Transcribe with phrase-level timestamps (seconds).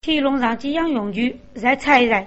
[0.00, 2.26] 天龙上几样用具，再猜一猜。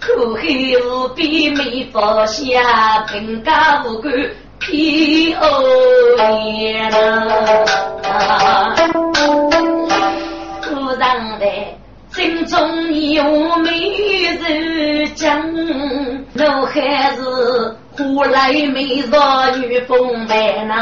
[0.06, 0.44] 苦海
[0.86, 2.44] 无边没放下，
[3.08, 4.14] 贫家无官
[4.60, 5.46] 偏恶
[6.60, 7.66] 言呐。
[10.62, 11.74] 古上来，
[12.12, 13.24] 心中有
[13.60, 13.70] 美
[14.36, 15.42] 人讲，
[16.36, 17.22] 我还是
[17.98, 20.74] 呼来美少女风范呐。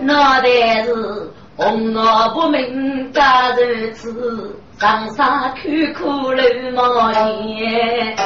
[0.00, 4.56] 那代是红袄不明家如此。
[4.78, 6.42] 上山苦苦路
[6.74, 8.16] 冒险，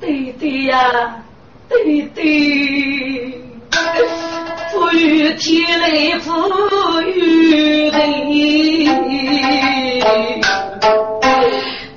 [0.00, 1.22] 对对呀，
[1.68, 3.40] 对对，
[4.72, 6.32] 富裕天来富
[7.02, 8.88] 裕地，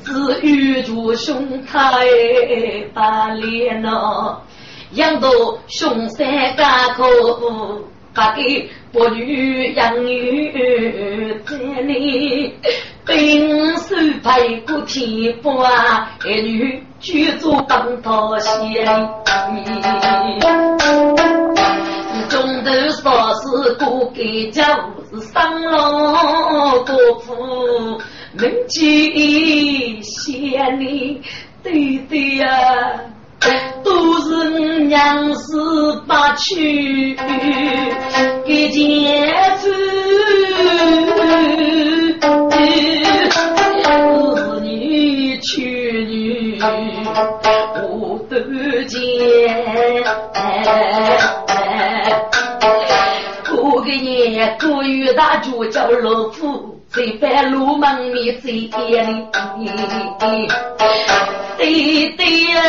[0.04, 0.12] 只
[0.44, 1.74] 有着兄台
[2.94, 4.38] 把脸呐，
[4.92, 5.30] 养到
[5.68, 7.08] 熊山家口，
[8.14, 12.54] 把给伯女养育在里。
[13.06, 15.32] 兵手配过天
[15.64, 18.84] 啊，儿女居住当道县，
[22.28, 23.04] 中头说
[23.36, 27.32] 是过给家务是生老国父，
[28.34, 31.22] 门前县里
[31.62, 32.48] 对对呀，
[33.84, 34.50] 都是
[34.80, 37.16] 娘子把去
[38.44, 39.70] 给接走。
[43.86, 46.60] 儿女娶女
[47.92, 49.00] 无得见，
[53.50, 58.54] 过个年过月大就叫老夫，在半路门面最
[58.90, 59.28] 艳
[59.60, 59.70] 丽。
[61.58, 62.62] 对对呀，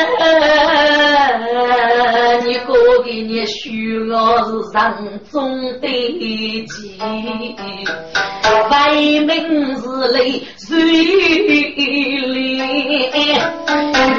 [2.44, 4.96] 你哥给你许我是上
[5.30, 5.86] 中的
[6.66, 6.98] 吉，
[8.70, 8.74] 外
[9.24, 9.30] 门
[9.76, 10.74] 是泪水
[12.26, 12.58] 淋，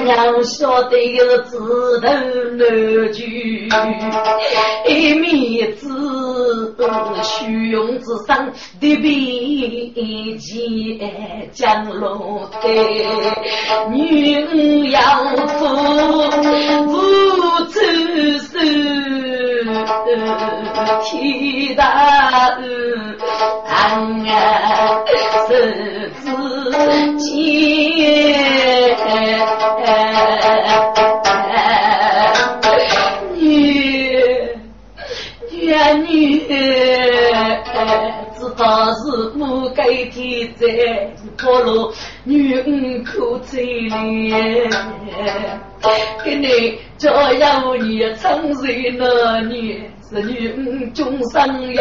[0.06, 2.07] 娘晓得有枝头难
[3.13, 3.69] 聚，
[4.88, 5.85] 一面子
[7.24, 8.95] 虚荣之上的
[9.97, 12.69] 笔尖将落台
[13.90, 14.91] 女。
[14.91, 15.02] 要
[15.47, 15.66] 负
[16.85, 16.91] 无
[17.72, 17.80] 处
[18.40, 18.57] 诉，
[21.03, 21.81] 天大
[22.56, 22.63] 恩
[24.28, 25.03] 啊，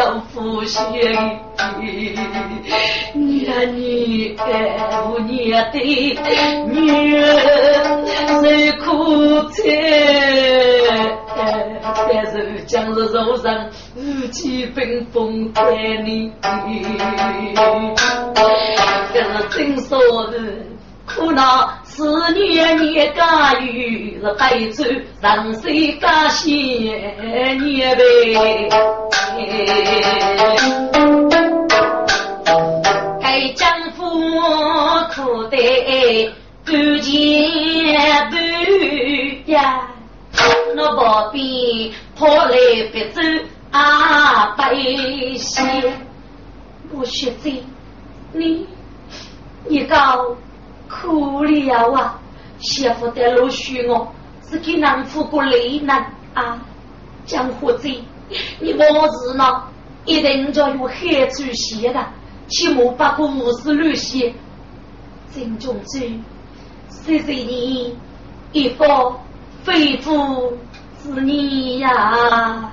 [0.07, 0.85] 生要负心。
[3.15, 4.37] 女儿你
[5.27, 5.79] 念的
[6.69, 7.25] 女儿
[8.41, 8.45] 受
[8.85, 8.85] 苦
[9.51, 9.65] 惨，
[12.09, 15.63] 但是将是受上夫妻分封在
[16.05, 16.33] 你。
[19.13, 19.99] 这是真说
[20.31, 20.39] 的，
[21.07, 22.03] 苦恼是
[22.35, 28.03] 年你家有是白走人生家险年呗。
[33.23, 34.03] 该丈夫
[35.15, 36.31] 苦得
[36.67, 39.89] 不见不呀，
[40.75, 42.59] 那旁边跑来
[42.93, 43.23] 别走
[43.71, 44.75] 啊百
[45.39, 45.65] 姓，
[46.93, 47.51] 我学着
[48.33, 48.67] 你。
[49.69, 50.25] 你讲
[50.89, 52.21] 苦了啊！
[52.59, 54.13] 媳妇的老许我
[54.49, 56.59] 是给男夫过累难啊！
[57.27, 57.89] 江湖子，
[58.61, 59.63] 你莫是呢？
[60.05, 62.07] 一定叫有害处写的，
[62.49, 64.33] 起码把个五十六写。
[65.35, 65.99] 郑中主，
[66.89, 67.99] 谢谢你
[68.53, 69.15] 一个
[69.65, 70.53] 肺腑
[71.03, 72.71] 之言呀！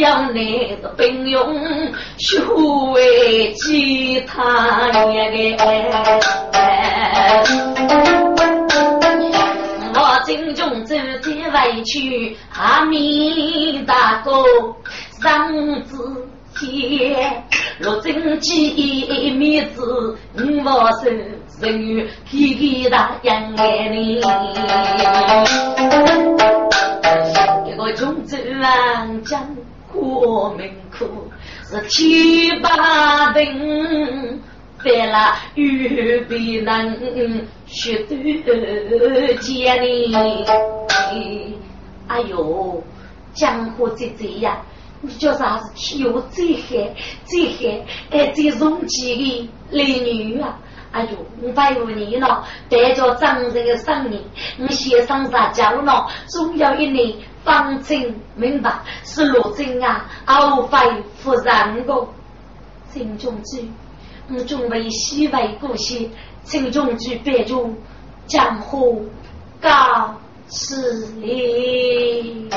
[0.00, 2.42] 白，中央内的兵用修
[2.92, 5.56] 为其他也
[10.24, 14.32] 心中走在委屈，阿弥大哥
[15.20, 16.26] 上子
[16.58, 17.44] 天，
[17.78, 20.16] 若真记面子，
[20.64, 21.10] 我手
[21.60, 24.20] 人与皮皮大养眼里，
[27.66, 29.44] 一个中州王将
[29.92, 31.06] 过门口，
[31.64, 34.40] 是七八等。
[34.82, 38.14] 在那预备能学多
[39.40, 40.14] 见哩，
[42.08, 42.82] 哎呦，
[43.34, 44.62] 江湖姐姐呀，
[45.02, 45.70] 你叫啥子？
[45.76, 46.94] 天有最黑
[47.26, 50.58] 最黑哎最容气的美女啊！
[50.92, 51.10] 哎呦，
[51.42, 54.18] 我拜五年了，带着长人的生命，
[54.58, 56.06] 我先生啥教呢？
[56.26, 57.14] 总有一年
[57.44, 58.72] 方正明白
[59.04, 60.76] 是罗真啊，后非
[61.16, 62.06] 夫人的
[62.90, 63.62] 心中之。
[64.32, 66.08] 我准备西外故乡，
[66.44, 67.74] 请中举别住
[68.26, 69.06] 江湖
[69.60, 70.14] 告
[70.46, 72.48] 辞礼。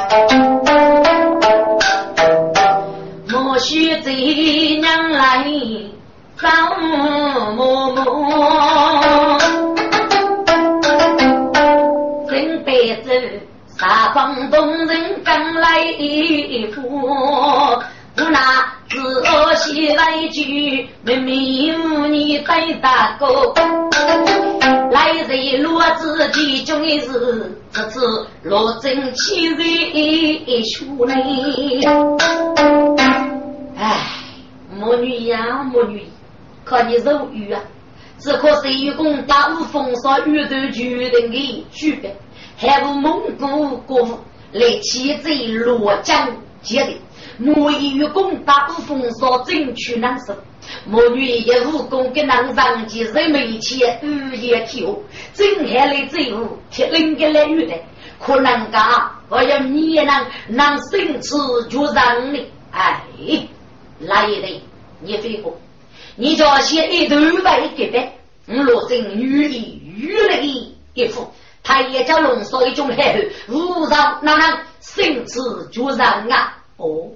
[3.29, 5.43] 莫须这娘来
[6.37, 6.47] 找
[7.55, 9.82] 嬷嬷，
[13.83, 17.83] 大方东人刚来一副，我
[18.15, 18.63] 那。
[18.87, 23.51] 自西来句，妹妹无你带大哥，
[24.91, 26.29] 来人罗子的
[26.63, 31.15] 中的是这次罗真七岁出来。
[33.75, 33.97] 唉，
[34.79, 36.07] 母女呀母女，
[36.63, 37.59] 看你肉欲啊，
[38.19, 42.11] 只可惜有功大无风骚遇到决定的举办，
[42.57, 46.29] 还无蒙古国来起贼罗江
[46.61, 46.97] 接的。
[47.37, 50.35] 母与公打不风骚，争取难受。
[50.85, 54.95] 母女一武功跟男上级人没钱，日夜跳，
[55.33, 57.73] 真还来最后，铁人个来遇的，
[58.19, 61.35] 可能噶，我要你也能能生吃
[61.69, 63.01] 就让你，哎，
[63.99, 64.61] 来一对，
[65.01, 65.57] 你飞过，
[66.15, 71.27] 你叫先一头白给呗，我罗真女的玉来的一副，
[71.63, 73.17] 他也叫龙少一种海
[73.47, 75.39] 无上哪能生吃
[75.71, 77.09] 就让啊，哦。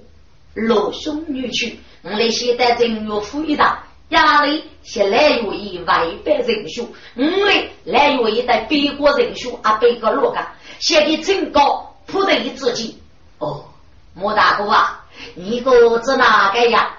[0.54, 10.48] 老兄女婿，我来现在正月富一大，家里先来有一外百人数，我来来有一代北国人数啊，北个罗家，
[10.80, 13.00] 写的真高，铺的一自己。
[13.38, 13.66] 哦，
[14.14, 15.04] 莫大哥啊，
[15.36, 16.96] 你个子哪个呀？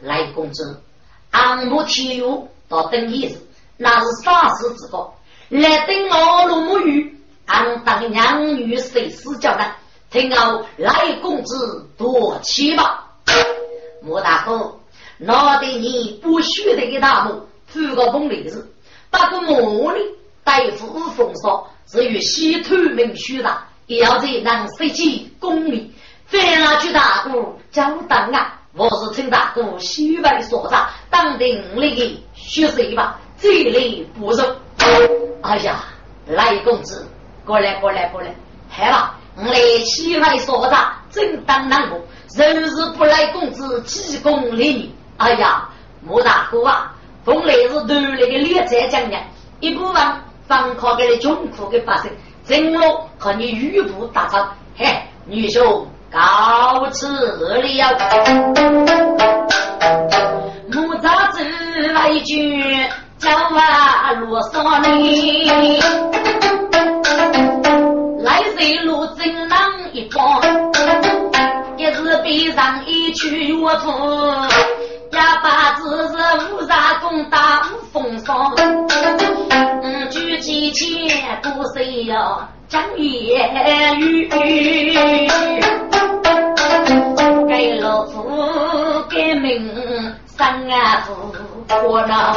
[0.00, 0.80] 来公子，
[1.32, 3.36] 俺母体育到等一日，
[3.76, 5.15] 那是啥事之高？
[5.48, 9.64] 来等我罗母鱼，俺当娘女谁死叫的？
[10.10, 13.06] 听我来公子多气吧，
[14.02, 14.76] 莫大哥，
[15.18, 18.72] 拿得你不许的一大幕，铺个风里子，
[19.08, 20.00] 把个魔力
[20.42, 25.92] 带副风骚，是与西土名虚的，也要在能设计功力，
[26.24, 28.60] 非拿去大哥交当啊！
[28.74, 34.56] 我是陈大哥西外所长，当定那个学谁吧，这里不容。
[35.46, 35.84] 哎呀，
[36.26, 37.06] 来公子，
[37.44, 38.34] 过来过来过来，
[38.68, 39.14] 好吧。
[39.36, 42.00] 我来西外所长，正当难过，
[42.36, 44.90] 日日不来公子济公礼女。
[45.18, 45.68] 哎呀，
[46.02, 46.92] 莫大哥啊，
[47.24, 49.16] 本来是头那个列在讲的，
[49.60, 50.02] 一部分
[50.48, 52.10] 放靠给了穷苦的百姓，
[52.46, 54.86] 正我和你玉布打仗，嘿，
[55.26, 57.60] 女兄告辞了。
[60.72, 61.44] 木扎子
[61.92, 62.64] 来句，
[63.18, 65.80] 叫啊罗嗦哩。
[68.22, 69.58] 来水路正浪
[69.92, 70.40] 一帮，
[71.76, 73.90] 一日背上一曲乐谱，
[75.12, 76.14] 哑巴子是
[76.52, 78.52] 五杀公打五风霜，
[79.82, 84.28] 嗯，举几钱不谁要讲言语，
[87.48, 88.24] 给老夫
[89.08, 89.72] 给命
[90.36, 91.14] 生啊福
[91.68, 92.32] 我那。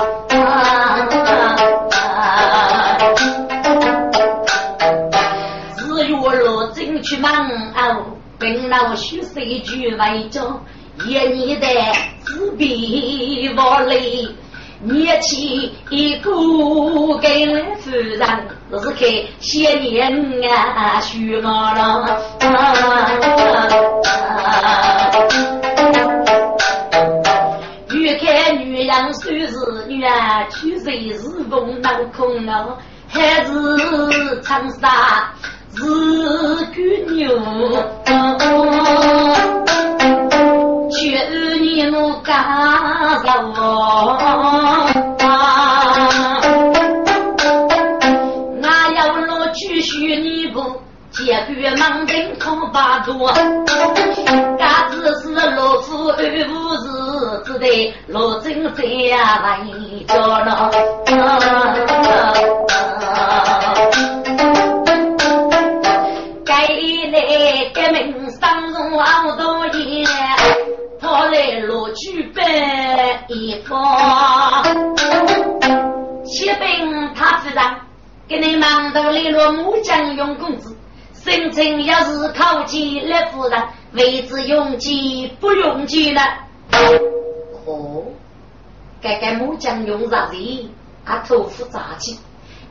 [5.78, 7.32] 只有罗真去忙
[7.76, 8.06] 哦，
[8.38, 10.62] 本老许谁句为着，
[11.06, 11.68] 一年的
[12.24, 14.28] 自闭无泪。
[14.82, 16.32] 年轻一个
[17.18, 17.46] 给
[17.82, 18.20] 夫人，
[18.72, 19.06] 是开
[19.42, 22.18] 些年啊，许我了。
[25.92, 26.19] 越
[28.58, 29.56] 女人虽是
[29.88, 30.04] 女，
[30.50, 35.32] 却谁是风脑空啊，还是长沙
[35.76, 35.84] 是
[36.74, 36.80] 姑
[37.14, 37.20] 娘。
[40.92, 40.98] 却
[41.60, 42.34] 你我干
[43.24, 43.58] 着我，
[48.96, 50.58] 要我继续你不
[51.12, 53.32] 结局忙人空把多，
[57.70, 60.72] 日只得罗真在为着了。
[66.46, 66.54] 该
[67.12, 70.08] 来革命上路好多年。
[71.00, 72.46] 跑来罗举办
[73.30, 74.62] 一方，
[76.26, 77.64] 启禀他夫人，
[78.28, 80.76] 给你忙到联络木匠用公子，
[81.14, 86.22] 申请要是考级来夫人，位置用计不用计了。
[89.00, 90.36] 哦，该该木匠用啥子？
[91.06, 92.20] 啊，头发杂起，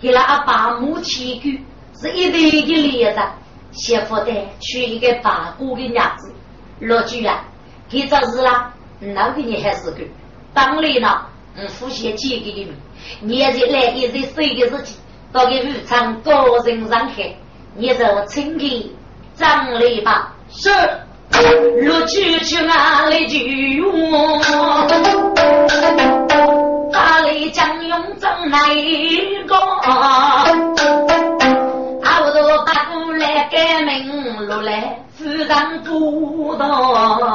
[0.01, 1.49] 给了阿爸母亲狗
[2.01, 3.33] 是一对一连的，
[3.73, 6.33] 媳妇的娶一个八股的娘子，
[6.81, 7.45] 罗举啊。
[7.91, 8.71] 给这事啦，
[9.01, 10.05] 那个你还是个，
[10.53, 12.71] 当然了，嗯，父亲几个的
[13.23, 14.97] 命，现在来一日谁的事情，
[15.33, 17.35] 到给武昌高人上海，
[17.75, 18.91] 你就请给
[19.35, 20.35] 张来吧。
[20.51, 20.71] 是，
[21.31, 23.83] 陆去去哪里去？
[26.91, 28.59] 哪里将用张来
[29.47, 29.55] 个？
[29.57, 30.45] 啊，
[32.21, 34.99] 我都把过来改名录来。
[35.17, 37.33] 自然不道，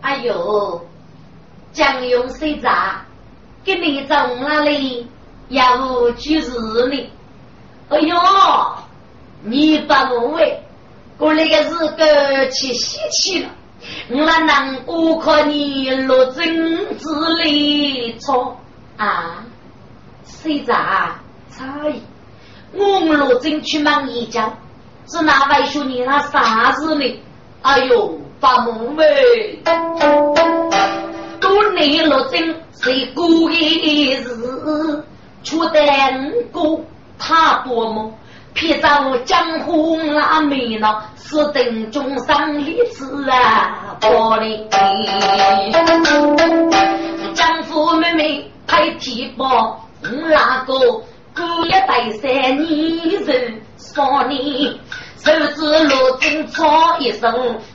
[0.00, 0.80] 哎呦，
[1.72, 2.70] 江勇谁在？
[3.64, 5.06] 给你走哪里？
[5.48, 5.76] 要
[6.12, 7.10] 就是你。
[7.90, 8.16] 哎呦，
[9.44, 10.62] 你不我喂，
[11.18, 13.50] 我那个是个去稀奇了。
[14.10, 18.56] 我那难过可你落针子里错
[18.96, 19.44] 啊？
[20.24, 20.74] 谁在？
[21.50, 22.00] 差异。
[22.72, 24.50] 我们罗真去忙一家，
[25.06, 27.20] 是哪位说你那啥子呢？
[27.62, 29.62] 哎呦，发梦喂！
[31.40, 35.04] 多年罗真是过一日，
[35.42, 35.80] 出得
[36.52, 36.80] 过
[37.18, 38.12] 他多么？
[38.54, 38.88] 撇走
[39.24, 43.96] 江湖那美闹，是等中上历史啊！
[44.00, 44.68] 玻璃，
[47.34, 51.02] 江湖妹妹拍提包，我那个？
[51.34, 52.30] 过一代三
[52.62, 54.74] 年人少年，
[55.16, 57.26] 手指罗针操一手，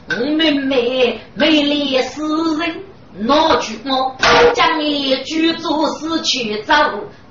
[0.10, 2.22] 我妹妹美丽诗
[2.60, 2.84] 人
[3.20, 4.16] 拿去我，
[4.54, 6.74] 将你举做死去走，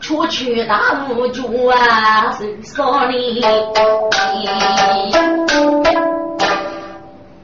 [0.00, 3.43] 出去大无主啊，人少年。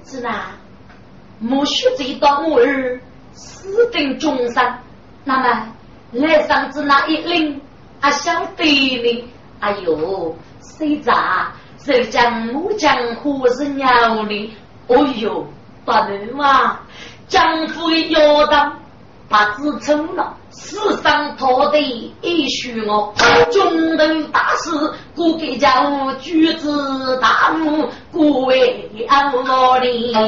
[0.05, 0.31] 是呐，
[1.39, 3.01] 莫须这道我儿
[3.33, 4.75] 死定终生，
[5.25, 5.69] 那么
[6.13, 7.61] 来上子那一领。
[8.01, 9.25] 啊，晓得呢！
[9.61, 11.53] 哎呦，谁咋？
[11.79, 13.87] 谁将木匠活是鸟
[14.25, 14.57] 呢？
[14.89, 15.47] 哦呦，
[15.85, 16.81] 不能嘛！
[17.33, 18.75] 江湖的摇荡，
[19.27, 23.15] 把子成了世上托的一许我，
[23.51, 24.71] 中等大事，
[25.17, 26.69] 故给家务举止
[27.23, 30.15] 大怒，故为安我哩。
[30.15, 30.21] 哦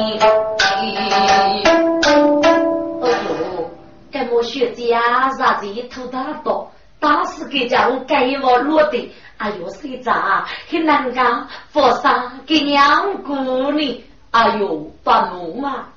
[3.29, 3.69] 呦，
[4.11, 6.71] 跟我学家啥子一头大刀。
[6.99, 11.47] 大师给家我盖我落的，哎呦，谁咋很难讲？
[11.69, 13.35] 佛山给娘姑
[13.73, 14.03] 呢？
[14.31, 15.89] 哎呦，发怒嘛！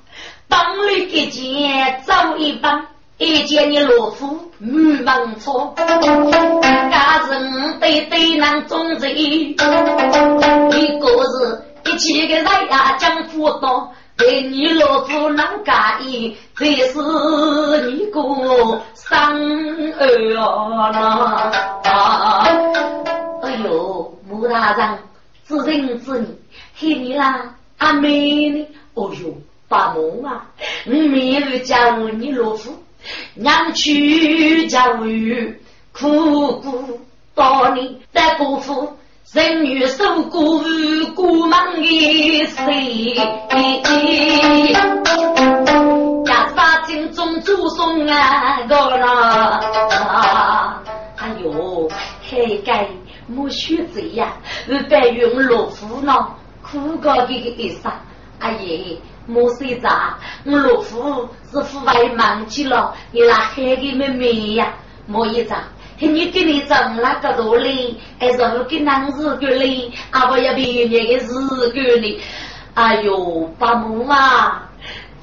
[0.49, 2.85] 当里给钱走一帮，
[3.17, 9.57] 一见你老夫满忙错，家人对对难中人，一个
[11.23, 13.93] 是一起个人呀讲辅导。
[14.17, 15.71] 对你老夫能介
[16.03, 16.99] 意，这是
[17.89, 18.19] 你个
[18.93, 20.03] 生儿
[21.85, 22.45] 啊！
[23.41, 24.97] 哎呦，穆大人，
[25.47, 26.37] 知人知你，
[26.77, 28.67] 黑你啦，阿妹呢？
[28.93, 29.37] 哦呦，
[29.69, 30.47] 发梦啊！
[30.83, 32.73] 你没有教你老夫，
[33.35, 35.61] 娘去教育，
[35.93, 36.99] 苦苦
[37.35, 38.97] 到你，再辜负。
[39.31, 40.59] 人女受过
[41.15, 43.13] 过忙的谁？
[46.25, 50.81] 家杀金中祖送啊个啦！
[51.17, 51.87] 哎呦，
[52.27, 52.87] 嘿该
[53.27, 54.33] 莫学这呀，
[54.67, 56.27] 我白用老夫呢，
[56.63, 57.91] 苦高的一生。
[58.39, 59.89] 阿爷，莫睡着，
[60.45, 64.73] 我老夫是父外忙去了，你那海的妹妹呀，
[65.07, 65.55] 莫一着。
[66.01, 69.91] 你给你挣那个多哩，还是我给男日个哩？
[70.11, 72.21] 阿不要别人的日个哩？
[72.73, 74.61] 哎呦，爸母嘛，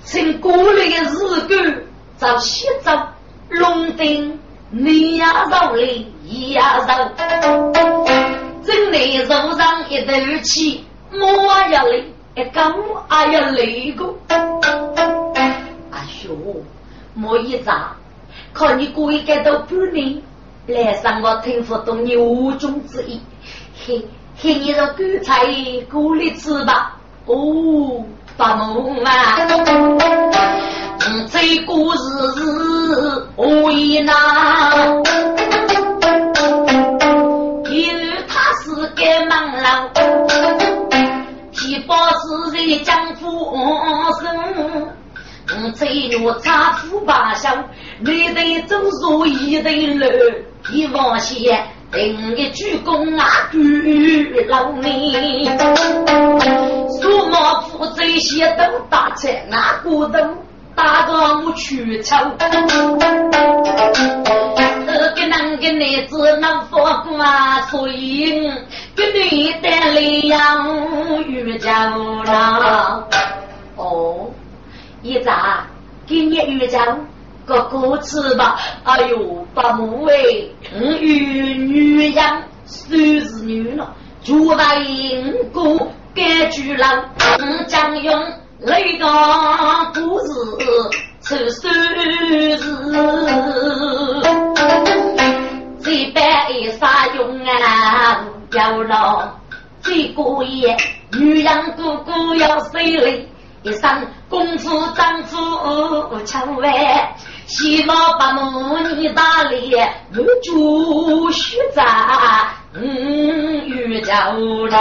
[0.04, 1.82] 从过来的日个，
[2.18, 3.14] 找西藏、
[3.49, 4.38] 龙丁，
[4.70, 7.73] 你呀肉哩，一呀肉，
[8.62, 11.26] 真的肉上一头气，莫
[11.70, 12.04] 呀嘞，
[12.36, 12.70] 一刚
[13.08, 16.36] 哎呀累个，哎呦，
[17.14, 17.96] 莫一扎，
[18.52, 20.20] 看你过一个都半年。
[20.66, 23.18] 来上我听不懂你无中之意，
[23.86, 25.46] 嘿，嘿，你这韭菜
[25.90, 26.98] 过来吃吧。
[27.24, 28.04] 哦，
[28.36, 29.38] 发梦啊！
[31.08, 34.12] 嗯，这故事我一拿，
[37.70, 39.88] 因为他是个忙郎，
[41.66, 43.56] 提包是在江湖
[44.20, 44.94] 生。
[45.52, 47.50] 嗯，这月差富八小，
[47.99, 50.06] 你得走入一对路。
[50.73, 55.44] 一往线，另一鞠躬啊，鞠老命。
[57.00, 60.18] 苏毛夫这些都打菜，那骨头
[60.76, 62.14] 打到我去抽。
[64.87, 68.30] 这个男个男子能发光，所以
[68.95, 73.09] 给你带来养育家了。
[73.76, 74.30] 哦，
[75.02, 75.66] 一咋
[76.06, 76.97] 给你育家？
[77.47, 80.14] 个歌词吧，哎呦，把母哎，
[80.75, 87.04] 嗯，与女养，算是女了，就答应过该句了，
[87.38, 89.06] 嗯，将用那个
[89.94, 90.32] 故事
[91.20, 91.73] 出算
[92.58, 92.58] 是，
[95.82, 96.19] 这般
[96.62, 98.25] 有啥用啊？
[98.52, 99.38] 要了
[99.82, 100.76] 这个夜，
[101.12, 103.28] 女人哥哥要谁嘞？
[103.62, 106.73] 一生功夫丈夫千万。
[107.47, 111.84] 西毛把母你打脸，我就须在
[112.75, 114.12] 嗯遇着
[114.69, 114.78] 了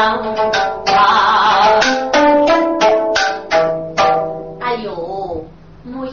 [0.95, 1.79] 啊！
[2.13, 3.34] 哎呦，母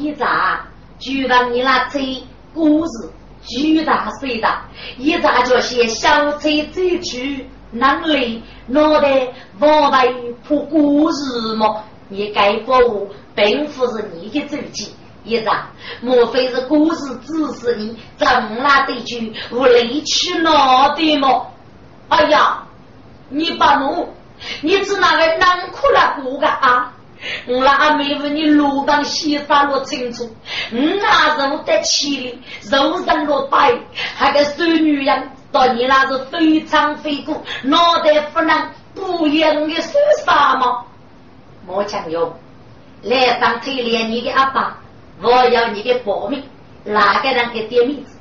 [0.02, 0.66] 一扎，
[0.98, 3.08] 就让你那嘴故事
[3.46, 4.64] 巨大碎大，
[4.98, 9.28] 一扎就些小嘴嘴去，能力脑袋
[9.60, 10.08] 往外
[10.46, 11.84] 破故事么？
[12.08, 14.92] 你该服务，并不是你的自己。
[15.24, 15.68] 一张，
[16.00, 18.26] 莫非是故事指示你怎
[18.60, 21.46] 那对句无理取闹的么？
[22.08, 22.64] 哎呀，
[23.28, 24.08] 你把我，
[24.62, 26.91] 你是哪个难哭了过个啊？
[27.46, 30.28] 我那阿妹问你路当西沙落清楚，
[30.70, 33.78] 你那肉得起哩，肉上落白，
[34.16, 39.92] 还个孙女样，到你那是非常非骨，脑袋不能不样的说
[40.24, 40.84] 啥吗？
[41.66, 42.36] 莫强哟，
[43.02, 44.78] 来上推连你的阿爸。
[45.20, 46.42] 我要你的保命，
[46.82, 48.16] 哪个人给点面子，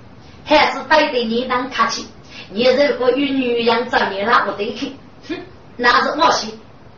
[0.46, 2.06] 还是带着你当客气？
[2.52, 4.94] 你如果与女人找你那不对去，
[5.28, 5.38] 哼，
[5.78, 6.52] 那是我事，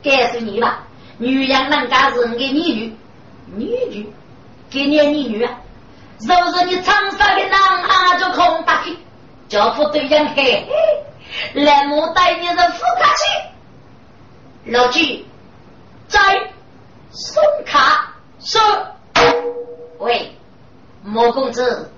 [0.03, 0.83] 告诉你吧，
[1.17, 2.95] 女人人家是你女
[3.55, 4.13] 女，女，
[4.69, 5.59] 给你女女啊，
[6.19, 8.97] 若是你长沙的男啊，就空打去，
[9.47, 10.65] 叫副对人嘿
[11.53, 15.25] 嘿，来我带你的副客气，老几，
[16.07, 16.19] 在
[17.11, 18.59] 送卡收。
[19.99, 20.35] 喂，
[21.03, 21.91] 莫公子，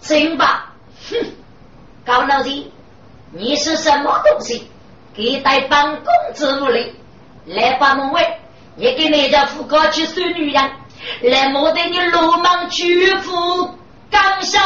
[0.00, 0.74] 请吧。
[1.08, 1.16] 哼，
[2.04, 2.70] 高老弟，
[3.30, 4.70] 你是什么东西？
[5.14, 6.94] 给带本公子屋里
[7.46, 8.38] 来把门卫，
[8.76, 10.70] 也给你家副高去收女人，
[11.22, 13.74] 来莫得你鲁莽屈服
[14.10, 14.60] 刚笑。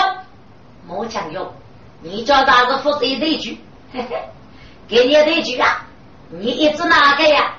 [0.86, 1.52] 莫强用，
[2.02, 3.60] 你叫大个负责一句，
[3.92, 4.16] 嘿嘿，
[4.88, 5.86] 给你一句啊，
[6.30, 7.54] 你一直哪个呀？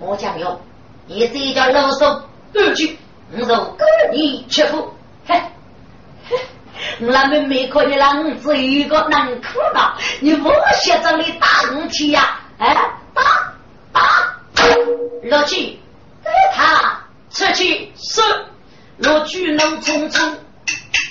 [0.00, 0.60] 莫强用，
[1.06, 2.22] 你这叫啰嗦
[2.54, 2.98] 二句。
[3.36, 4.94] 我说跟，你屈服，
[5.26, 5.40] 嘿，
[7.00, 12.40] 我那妹妹可你让我只一个能哭了，你我写着你打我去呀？
[12.58, 12.76] 哎，
[13.12, 13.22] 打
[13.92, 14.36] 打，
[15.24, 15.78] 落去，
[16.52, 18.24] 他出去说，
[18.98, 20.38] 落去怒冲冲，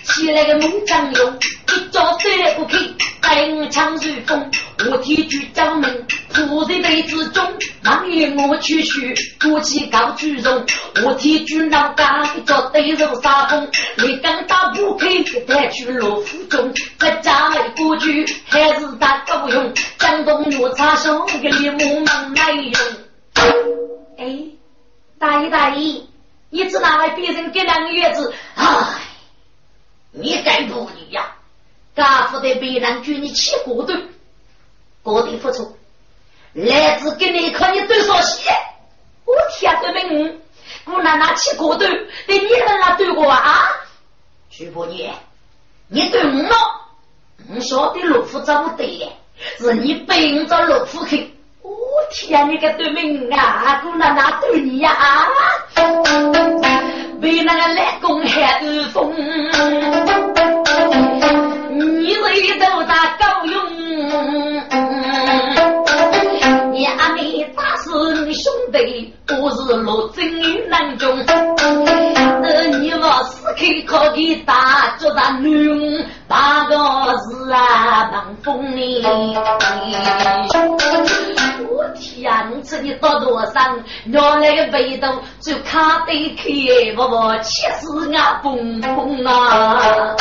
[0.04, 2.78] 起来个猛将勇，一脚飞不开，
[3.22, 4.52] 带枪如风。
[4.90, 10.66] 我提举将门，铺在被子中，忙言我去去，过去高举荣。
[11.06, 15.08] 我提举老大，一脚对肉杀风，你刚打不开，
[15.48, 16.74] 带去罗府中。
[17.00, 22.74] 在家里过去，还是打够用，江东我插手给你木忙来用。
[24.18, 24.40] 哎，
[25.24, 26.10] 大姨大姨，
[26.50, 28.66] 你只拿来别人给两个月子，唉。
[30.12, 31.36] 你该不你呀？
[31.96, 33.94] 家父的别人举你起过头，
[35.02, 35.78] 过得付出，
[36.52, 38.52] 来自给你看你多少些？
[39.24, 40.42] 我天的命，
[40.88, 41.86] 我拿拿起过头，
[42.28, 43.70] 对你们那对过啊？
[44.50, 45.16] 徐伯年，
[45.88, 46.50] 你对我，
[47.56, 49.10] 我晓得老夫怎么对，
[49.58, 51.34] 是你背着老夫去。
[51.64, 51.72] 我
[52.12, 53.82] 天，你个对命啊！
[53.82, 55.28] 姑奶奶对你呀啊！
[57.22, 59.16] 为那个来公海的风，
[62.02, 63.03] 你为都打
[68.74, 71.16] 死你兄弟，都是罗真与难中。
[71.28, 73.46] 呃，你我死
[73.86, 76.76] 口可以打，做咱女大个
[77.18, 79.04] 字啊，忙风里。
[81.70, 82.64] 我天！
[82.64, 83.54] 吃你多多少？
[84.06, 86.44] 原来个味道就卡得开，
[86.98, 88.40] 我我气死啊！
[88.44, 90.16] 蹦蹦啊！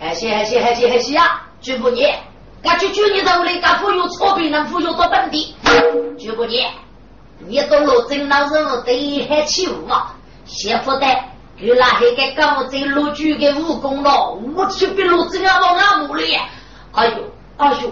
[0.00, 1.42] 还是还是还是还是啊！
[1.60, 2.18] 朱不念，
[2.64, 5.54] 俺去救你手里，俺富有草坪，能富有到本地。
[6.18, 6.68] 朱不念，
[7.46, 10.14] 你到罗真那时候得还起舞啊！
[10.44, 11.06] 媳妇的，
[11.56, 16.36] 给那黑个高在罗举的武功了，我去比罗真要往哪木里？
[16.92, 17.16] 哎呦
[17.56, 17.90] 哎呦，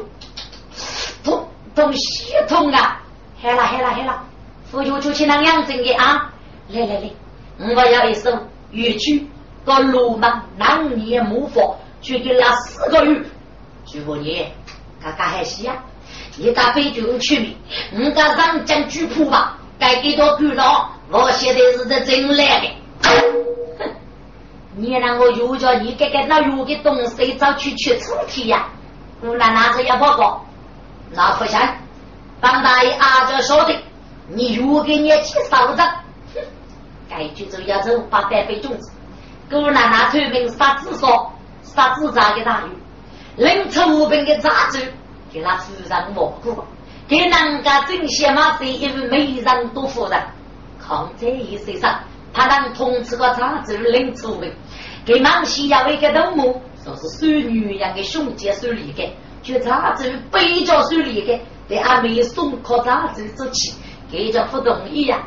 [1.25, 1.49] 痛！
[1.75, 3.01] 东西痛啊！
[3.41, 4.23] 嗨了嗨了嗨了！
[4.71, 6.33] 夫就就去那养生的啊！
[6.69, 7.11] 来来来，
[7.59, 8.31] 我要一首
[8.71, 9.29] 豫剧，
[9.65, 13.23] 个罗曼南年模仿，去给那四个月。
[13.87, 14.53] 朱伯爷，
[15.03, 15.83] 嘎嘎还是呀？
[16.43, 17.57] 你打北京去没？
[18.03, 20.91] 我家上将举谱吧，该给多干了。
[21.11, 22.71] 我现在是在真来的。
[24.75, 28.69] 你让我又叫你给给那有的东西早去去抽屉呀？
[29.21, 30.47] 我那拿着要报告。
[31.13, 31.61] 那不行，
[32.41, 33.77] 帮大爷阿着说的，
[34.29, 35.83] 你如给你去烧着，
[36.35, 36.41] 哼，
[37.11, 38.91] 该去走要走八百倍种子，
[39.51, 41.31] 姑奶奶出名杀子说，
[41.63, 42.71] 杀子咋的大鱼，
[43.37, 44.91] 临出兵的杂志
[45.33, 46.65] 给他夫人蘑菇，
[47.09, 50.21] 给人家真些嘛是因为没人多夫人，
[50.81, 52.01] 抗这一身上，
[52.33, 54.53] 他能通知个杂志临出兵，
[55.05, 58.03] 给忙西要一个头目，说是孙女样的。
[58.03, 59.09] 兄弟孙里的。
[59.43, 63.73] 就杂志背着手里的，对阿妹送靠杂志做起，
[64.13, 65.23] 给着不同意呀。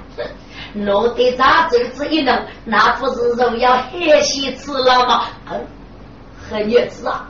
[0.75, 5.25] 弄得杂志这一弄，那不是肉要海鲜吃了吗？
[5.51, 5.65] 嗯，
[6.47, 7.27] 很日子啊，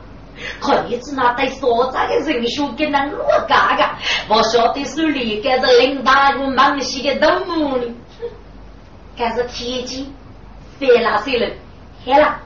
[0.60, 7.84] 可你只那带所在的人数跟那落嘎嘎，我晓得手里该是领大人忙西的头目呢。
[9.16, 10.12] 该是天机，
[10.78, 11.48] 飞了飞了，
[12.04, 12.36] 好了，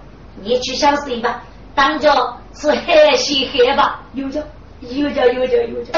[0.42, 1.42] 你去想谁吧，
[1.74, 2.37] 当着。
[2.55, 4.01] 是海鲜海吧？
[4.14, 4.42] 有着，
[4.81, 5.92] 有着，有着，有着。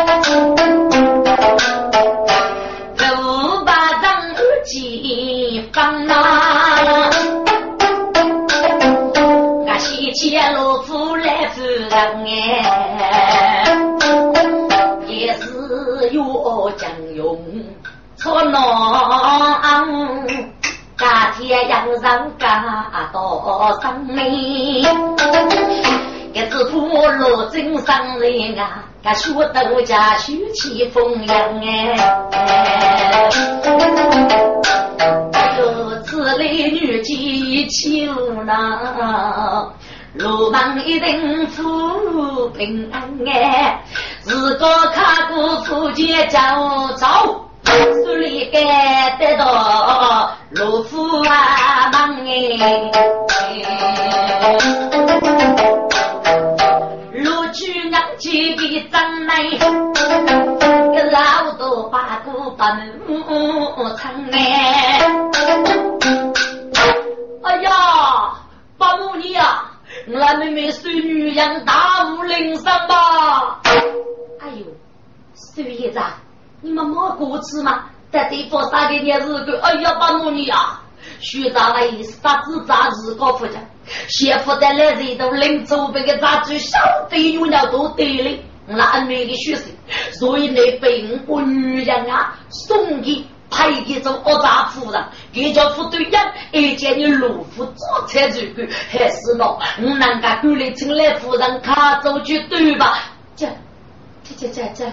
[3.17, 3.73] 五百
[4.03, 7.09] 张二几方啊！
[9.67, 11.10] 俺西迁老夫
[11.51, 11.91] 来夫人
[13.01, 13.67] 哎，
[15.09, 15.43] 也是
[16.13, 17.37] 要将用
[18.17, 20.25] 错囊，
[20.97, 22.01] 家天养人
[22.39, 24.87] 家多生命。
[26.33, 31.97] 一只土罗真上人啊，个学豆家秀气风扬哎。
[35.33, 39.73] 哎呦，此类女妓求那，
[40.15, 43.83] 罗莽一定富平安哎。
[44.21, 46.39] 自个看过福建叫
[46.97, 47.07] 走，
[48.05, 52.91] 手里该得到罗夫啊忙哎。
[58.19, 63.01] 几笔账来，个老多八股把门
[63.97, 65.01] 撑哎！
[67.43, 67.71] 哎呀，
[68.77, 69.70] 八母你呀，
[70.19, 73.61] 俺妹妹孙女养大武岭上吧？
[74.41, 74.67] 哎呦，
[75.35, 76.01] 孙爷子，
[76.63, 77.85] 你们没过去吗？
[78.11, 79.57] 在地方啥个年日子？
[79.63, 80.81] 哎呀，八母你呀！
[81.21, 83.59] 徐大为杀子杂日高夫家，
[84.09, 88.39] 媳妇的来人都领走这个杂志，晓得有了都对了。
[88.67, 89.65] 那俺妹的学生，
[90.13, 102.99] 所以那被我女人啊送给派一种恶诈夫人，给叫副队长，而且你路夫做车主管，还是喏，我能够管理请来夫人卡走去对吧？
[103.37, 103.47] 这
[104.25, 104.93] 这这这这，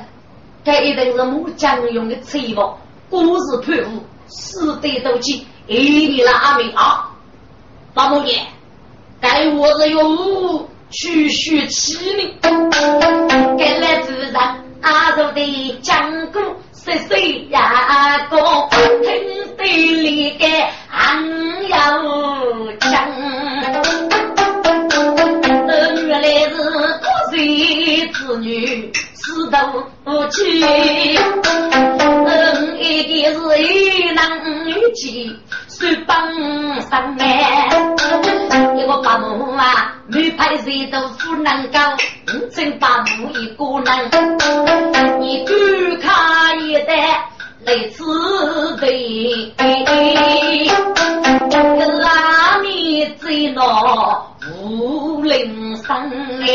[0.66, 2.74] 这一定是木匠用的车吧？
[3.10, 7.10] 故事判无，死得都起，哎，你那阿明啊，
[7.94, 8.42] 老母爷，
[9.22, 16.40] 该我是用区区七名，该来自然阿叔的江姑。
[16.72, 18.70] 岁岁呀，过
[19.04, 20.48] 听得里个
[20.90, 21.76] 俺要
[22.80, 22.88] 讲，
[26.08, 26.56] 原来是
[27.02, 28.90] 多岁子女
[29.28, 29.58] 死都
[30.06, 30.64] 不去，
[32.26, 34.22] 嗯，一个是一男
[34.66, 35.36] 一妻。
[35.68, 36.34] 手帮
[36.90, 37.68] 上来，
[38.76, 41.78] 一个八母啊，女派谁都不能够，
[42.56, 44.10] 真八母一个人，
[45.20, 47.30] 你只看一代
[47.66, 50.72] 来自对，
[52.00, 56.48] 拉米最闹无铃声哎。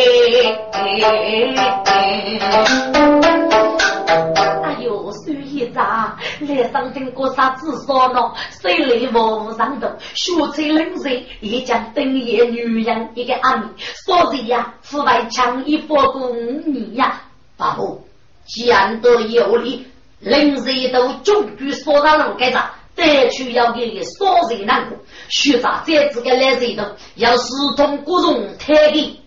[5.72, 8.32] 咋来上阵过啥子说呢？
[8.60, 9.88] 谁来无上头？
[10.12, 13.68] 血菜冷水，一将等夜女人一个阿弥，
[14.04, 17.22] 所以呀，此外强一佛公你呀，
[17.56, 18.02] 八婆
[18.44, 19.86] 见得有理，
[20.20, 22.74] 冷水都终于说到了该啥？
[22.94, 24.98] 再去要给你所人难过，
[25.30, 27.44] 学啥这这个来水头，要视
[27.76, 29.21] 同各种特的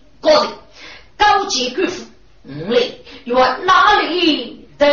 [1.16, 2.04] 高级贵妇，
[2.44, 4.86] 五类有哪里的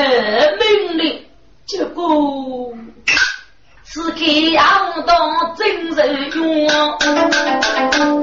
[0.59, 1.25] 命令？
[1.65, 2.73] 结果
[3.85, 6.67] 是看到真人用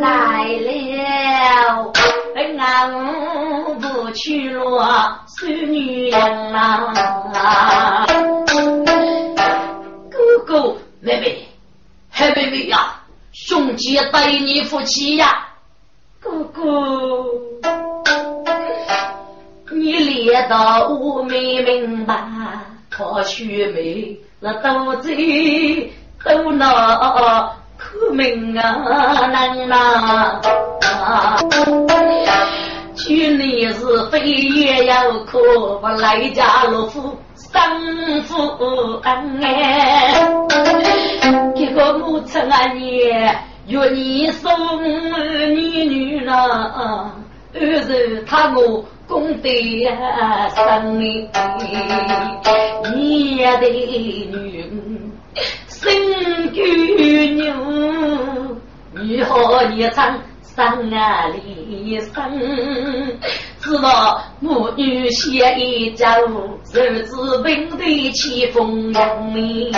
[0.01, 1.93] 来了，
[2.59, 6.21] 俺不去了，是女人
[6.53, 8.07] 啊！
[10.11, 11.49] 哥哥妹妹，
[12.11, 13.01] 黑妹妹呀，
[13.33, 15.49] 兄弟对你夫妻呀，
[16.23, 16.63] 哥哥，
[19.73, 22.15] 你练到我没明白。
[22.91, 25.11] 可须眉，那肚子
[26.23, 30.41] 都那苦命啊，难呐！
[32.95, 35.39] 去年是非也要苦，
[35.83, 38.37] 我来家落夫生父
[39.03, 40.13] 恩哎，
[41.57, 43.01] 这个母亲啊，你
[43.71, 44.51] 约你送
[44.83, 46.33] 你女呢，
[47.55, 48.85] 儿子他我。
[49.11, 49.49] 功德
[50.55, 51.29] 生命，
[52.95, 54.65] 你的女
[55.67, 56.63] 身居
[57.35, 57.53] 牛，
[58.93, 62.15] 你和你唱生啊离生，
[63.59, 66.17] 知道母女携一家，
[66.73, 69.73] 日子平的起风扬眉，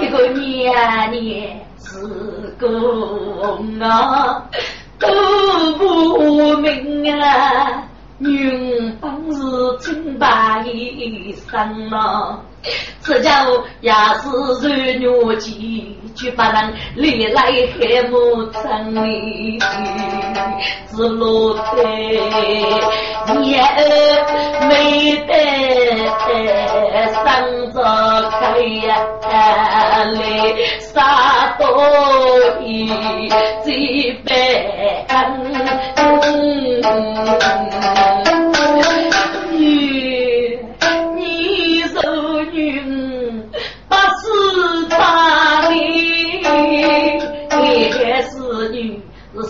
[0.00, 1.98] 一个年年是
[2.58, 4.42] 公啊。
[4.98, 5.06] 都
[5.78, 7.84] 不明啊，
[8.18, 12.36] 女本是清白一生啊，
[13.02, 14.28] 这家伙也是
[14.68, 17.42] 软弱气，就不能历来
[17.78, 19.58] 黑母成里，
[20.90, 21.82] 只落得
[23.42, 23.62] 也
[24.68, 25.30] 没得
[27.24, 27.24] 生
[27.72, 27.76] 着
[28.30, 28.38] 开
[28.86, 28.88] 呀
[30.04, 30.16] 来
[30.80, 31.64] 啥多
[32.62, 32.66] 一
[33.64, 34.30] 几百。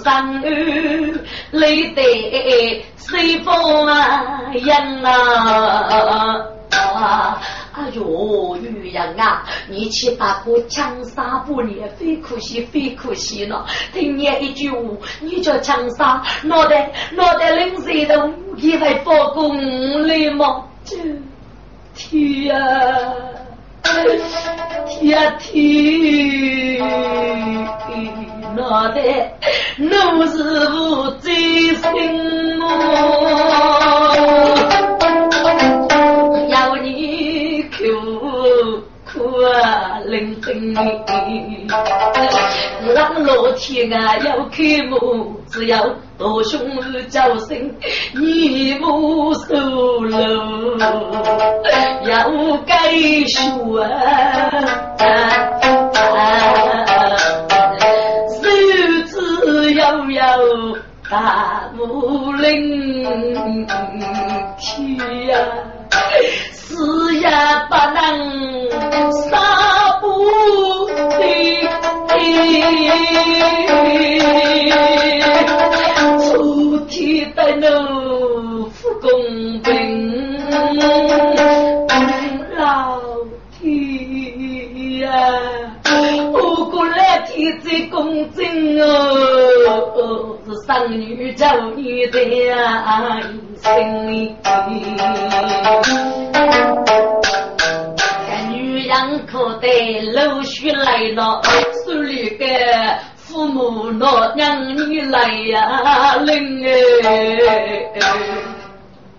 [0.08, 6.44] 生儿累得随风啊扬啊。
[7.72, 13.64] 哎呦，女人啊，你去把个枪杀不练，非可惜，非可惜了。
[13.92, 14.78] 听你一句话，
[15.20, 19.56] 你叫枪杀，脑袋脑袋冷水的，你还发功
[20.08, 20.64] 了吗？
[21.94, 22.58] 天呀，
[24.86, 26.80] 天呀天，
[28.56, 29.32] 脑袋
[29.76, 31.34] 怒是无罪
[31.74, 32.66] 心哦。
[39.60, 40.76] 啊，伶仃
[42.94, 45.86] 让老天啊要开幕，只要
[46.18, 46.60] 大兄
[47.08, 47.74] 叫声
[48.14, 49.54] 你不收
[50.04, 50.16] 了，
[52.04, 52.30] 要
[52.66, 52.74] 该
[53.26, 53.86] 说日
[56.86, 56.97] 子
[59.88, 60.78] 悠悠
[61.10, 63.16] 大武林
[64.58, 64.96] 去
[65.28, 65.38] 呀。
[66.52, 67.28] 死也
[67.70, 68.70] 不能
[69.30, 70.08] 杀不。
[76.20, 78.17] 出天的怒
[87.38, 88.44] 来天最公正
[88.80, 91.46] 哦，是生女救
[91.76, 93.20] 女的啊，
[93.54, 94.34] 心里。
[98.88, 99.68] 两口袋
[100.14, 101.40] 露水来了，
[101.86, 102.44] 手里个
[103.14, 106.66] 父母老娘你来呀，灵
[107.04, 107.92] 哎！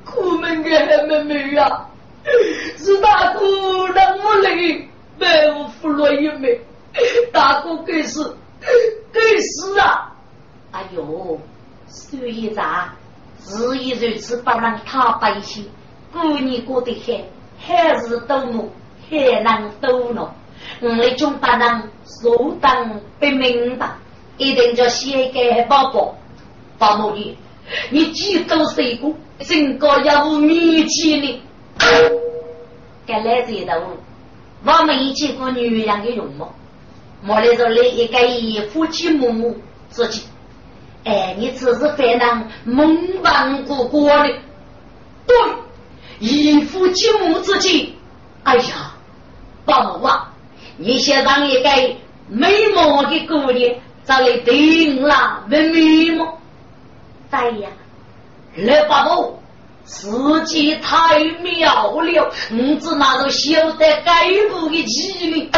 [0.03, 1.86] 苦闷的妹妹呀，
[2.77, 3.45] 是大哥
[3.95, 4.51] 让我来
[5.17, 6.60] 埋我扶了一枚，
[7.31, 8.38] 大哥该死，
[9.12, 10.13] 该死啊！
[10.71, 11.39] 哎呦，
[11.88, 12.89] 孙一长，
[13.45, 15.69] 日一如此不让他百姓
[16.12, 17.25] 过年过得很，
[17.57, 18.69] 还是多么。
[19.09, 20.29] 还能多呢？
[20.81, 23.89] 我们中不能说当不明白，
[24.38, 26.15] 一定叫先给宝宝。
[26.77, 27.35] 宝母女，
[27.89, 29.12] 你几多岁过？
[29.39, 31.41] 身高要五米七呢？
[33.07, 33.81] 该来这的，
[34.63, 36.53] 我们一见过女人的容貌，
[37.21, 39.58] 莫来说来一个一夫妻母母
[39.91, 40.23] 之间，
[41.03, 44.29] 哎，你只是非常蒙混过过的，
[45.25, 45.36] 对，
[46.19, 47.88] 一夫妻母之间，
[48.43, 48.93] 哎呀。
[49.65, 50.34] 宝啊，
[50.77, 51.69] 你先让一个
[52.27, 56.39] 美貌的姑娘找来定了问美貌。
[57.29, 57.69] 对呀，
[58.58, 59.38] 二八婆，
[59.89, 65.49] 自己太妙了，你只拿着晓得该部的机灵。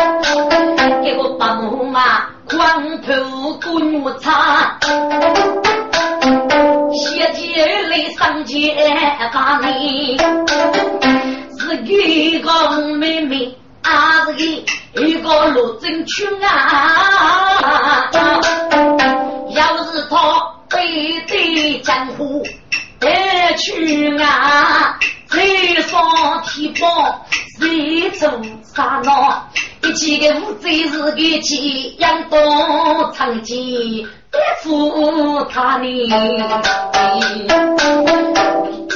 [1.04, 3.14] 给个八婆嘛，光头
[3.62, 4.80] 滚擦，
[6.94, 8.74] 写起来上街
[9.34, 10.18] 把你
[11.60, 12.50] 是一个
[12.96, 13.58] 妹妹。
[13.84, 14.44] 啊，是个
[15.08, 18.10] 一个罗真群啊！
[19.50, 20.16] 要是他
[20.70, 22.44] 背对江湖
[23.02, 25.00] 来去啊，
[25.32, 27.26] 谁上提包
[27.60, 28.30] 谁做
[28.76, 29.50] 啥闹？
[29.84, 35.88] 一起个乌贼是个鸡，养多长鸡别服他呢？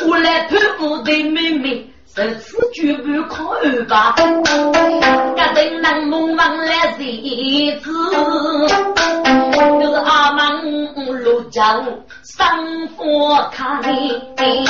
[0.08, 1.90] 我来佩服的妹妹。
[2.16, 11.86] 这次绝不可二吧，这等人梦忙来日子，都是阿 mam 路江
[12.24, 14.14] 上火看你。
[14.38, 14.64] 哎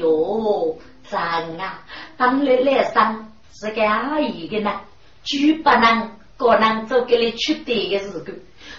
[0.00, 0.76] 呦，
[1.08, 1.16] 咱
[1.60, 1.78] 啊，
[2.16, 4.80] 当来来上是个阿姨的呢，
[5.22, 8.32] 绝不能个人做给你取对的事故，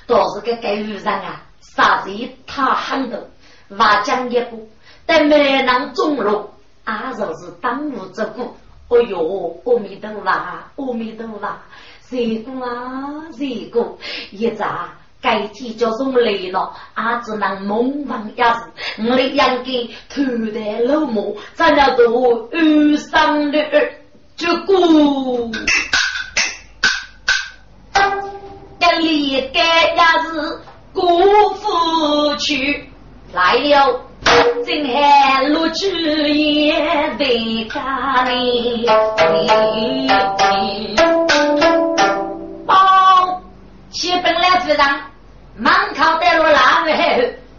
[0.06, 2.12] 倒是个该遇上啊，啥子
[2.46, 3.30] 他很多，
[3.78, 4.68] 话讲一步。
[5.06, 6.50] 在没能中路，
[6.86, 8.42] 阿就是当务之急。
[8.90, 11.48] 哎呦，阿弥陀佛，阿弥陀佛，
[12.10, 13.24] 谁个啊？
[13.38, 13.98] 谁个？
[14.32, 14.90] 一扎
[15.22, 19.08] 该天叫中来了，阿只能蒙混一时。
[19.10, 20.22] 我的养给头
[20.54, 23.58] 戴老帽，咱要做忧伤的
[24.36, 25.52] 结果。
[28.80, 30.60] 跟里该也是
[30.92, 31.00] 辜
[31.54, 32.90] 负去
[33.32, 34.02] 来了。
[34.66, 36.74] 今海路去也
[37.18, 38.86] 得家里，
[42.66, 43.42] 帮
[43.90, 45.02] 先本来主上，
[45.58, 47.02] 满口带路拉回后，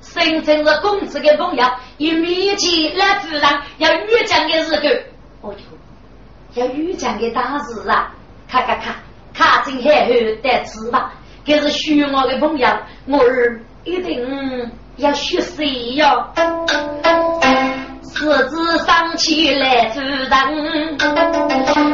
[0.00, 1.64] 生成是公子的朋友，
[1.98, 4.82] 一面前来主上要遇讲的时候，
[5.48, 5.54] 哦
[6.54, 8.14] 哟，要遇讲的大事啊！
[8.48, 8.94] 看看看，
[9.34, 11.10] 看今海后带翅膀，
[11.44, 12.68] 这是许我的朋友，
[13.06, 14.70] 我儿一定。
[14.96, 16.26] 要学习哟，
[18.14, 20.30] 狮子上起来主人，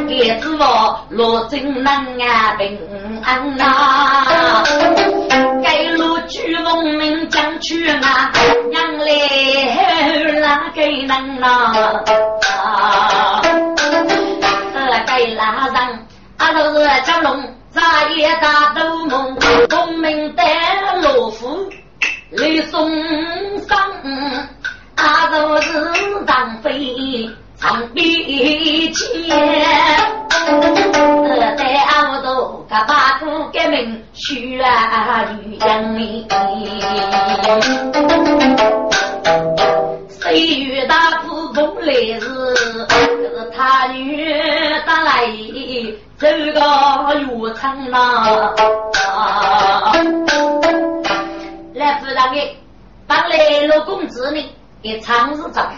[0.08, 2.76] 叶子我罗真能啊平
[3.22, 4.24] 安呐，
[5.62, 8.32] 该路举风名将去啊，
[8.70, 9.06] 娘来
[10.40, 11.72] 哪个能呐？
[14.74, 15.98] 呃，该拉上
[16.38, 19.36] 阿都是蛟龙，咋也打斗梦，
[19.70, 20.67] 功名得罗夫。
[22.30, 22.90] 雷松
[23.66, 23.78] 上，
[24.96, 25.72] 阿都是
[26.26, 29.06] 张飞长臂剑，
[30.46, 36.26] 二代阿都个八股革命血雨江里，
[40.20, 44.22] 谁与大富翁来日，是他女
[44.86, 45.24] 打来
[46.18, 47.24] 走个越
[47.54, 48.52] 城呐。
[52.32, 52.56] 来夫人的，
[53.06, 54.44] 帮来老公子呢，
[54.82, 55.70] 给长日找，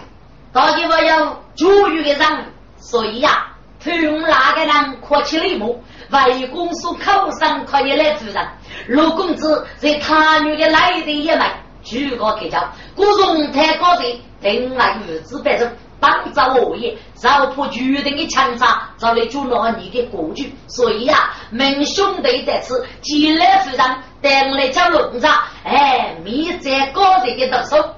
[0.53, 2.45] 到底我有主语的人，
[2.77, 3.49] 所以呀，
[3.85, 8.49] 用哪个人阔起礼目，为公说口上可以来主人。
[8.89, 15.77] 罗公子在他女的来的也来，举个开交，古荣太高的，等来女子百人。
[16.01, 20.53] 帮着我也，绕破决定的强杀，找来就拿你的过去。
[20.67, 25.27] 所以呀，门兄弟在此，既来夫人，等来叫龙子，
[25.63, 27.95] 哎，密在高人的动手，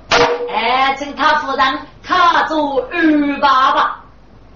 [0.51, 4.05] 哎，请他夫人他做二爸爸。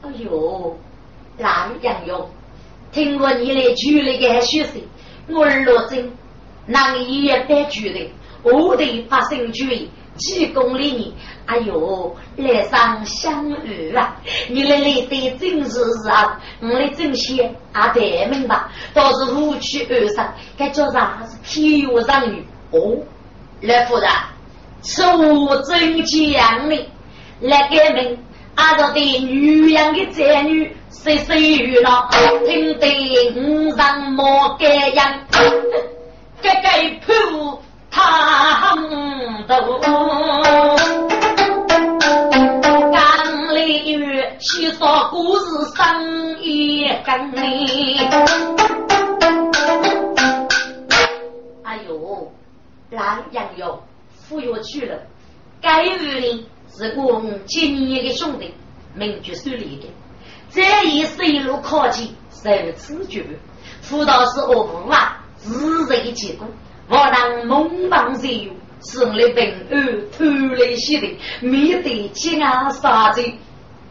[0.03, 0.77] 哎呦，
[1.39, 2.29] 蓝杨哟，
[2.91, 4.83] 听过你来举那个学生，
[5.29, 6.13] 我耳朵真，
[6.67, 9.89] 难以得决定，我得发生主意。
[10.17, 11.15] 几公里呢？
[11.47, 14.17] 哎呦，来上相遇啊！
[14.49, 16.41] 你来来的真是啊！
[16.61, 18.61] 我来真些啊，得明白，
[18.93, 20.27] 倒是无趣而生，
[20.59, 22.99] 该叫啥是体育上女哦。
[23.61, 24.11] 来夫人，
[24.83, 26.89] 此物真讲的，
[27.41, 28.19] 来改名，
[28.57, 32.09] 俺这的女人的子女，谁谁遇了，
[32.47, 35.21] 听得五上莫改样，
[36.43, 37.63] 该该破。
[37.89, 38.75] 他
[39.49, 39.79] 都
[44.47, 45.45] 雨，细说故事
[45.75, 47.99] 生一根哩。
[51.65, 52.33] 哎呦，
[52.91, 53.83] 南阳哟，
[54.29, 55.03] 忽悠去了。
[55.61, 58.55] 该雨呢是我今年的兄弟，
[58.95, 59.89] 名句手里的。
[60.51, 63.27] 这一水路靠近，受此举，
[63.83, 66.47] 辅导是我无啊，自然结果。
[66.89, 70.25] 我当梦梦自由，是我的平安偷
[70.55, 73.37] 来些的，面对天涯杀贼，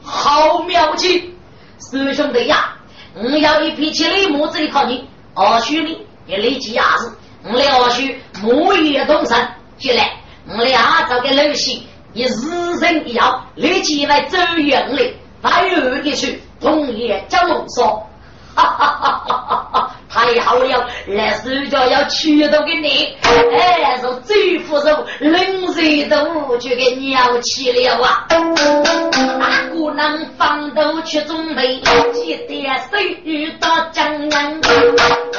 [0.06, 1.34] 好妙计！
[1.80, 2.76] 师兄弟呀，
[3.16, 5.98] 我要一匹千里母子的靠你，二叔呢
[6.28, 7.12] 也立即压制，
[7.44, 8.04] 我的二叔
[8.42, 9.38] 母也同生，
[9.78, 10.12] 进来，
[10.48, 18.08] 我俩找个老西，一日人一样，立即来走远来，白日一去，同夜叫龙说。
[18.56, 19.96] 哈哈哈哈哈！
[20.16, 23.18] 太好了，来手脚要驱动给你，
[23.52, 28.26] 哎，说最富肉，冷水都就给尿起了啊！
[28.30, 31.82] 大姑娘放豆去准备，
[32.14, 34.58] 记得手遇到江南，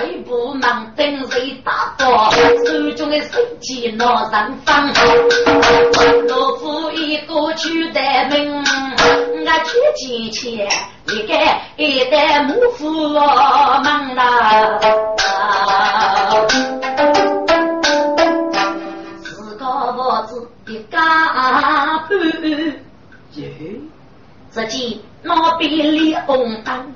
[0.04, 4.88] 一不忙等谁打包，手中的手机拿上放，
[6.28, 10.68] 老夫一个去带门，我去几钱？
[11.06, 11.34] 一个
[11.76, 14.65] 一代母父忙啦，
[19.22, 20.98] 自个脖子一夹
[22.08, 22.08] 半，
[24.52, 26.94] 只见那边里红灯，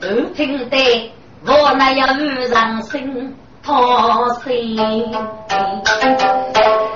[0.00, 1.12] 都听得
[1.46, 2.06] 我那要
[2.50, 4.78] 让心掏心，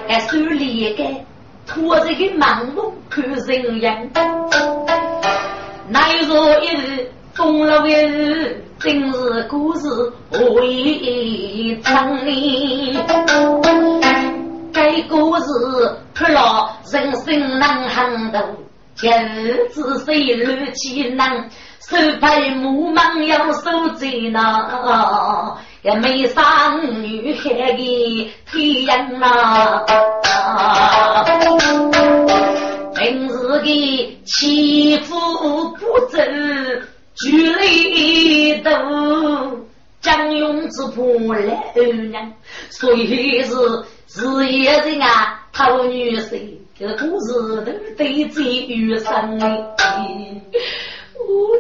[0.07, 1.05] 还手里一个
[1.67, 4.09] 拖着个盲目看人样。
[5.91, 9.89] 那若一日风了一日，真是故事
[10.33, 12.33] 何以成呢？
[14.75, 15.45] 该故事
[16.13, 18.57] 看了人生难 handle，
[18.97, 19.09] 今
[19.71, 21.49] 子谁乱起难？
[21.89, 26.43] 手拍木忙要守贼呐，也没上
[27.01, 29.85] 女孩的天阳呐。
[32.97, 35.15] 平日的欺负
[35.77, 36.21] 不正，
[37.21, 38.71] 距离都
[40.01, 41.05] 将用之破
[41.35, 42.33] 来人，
[42.71, 43.53] 所以是
[44.07, 46.41] 事业人啊，讨女婿，
[46.79, 49.39] 这故事都得罪于生。
[49.39, 49.77] 我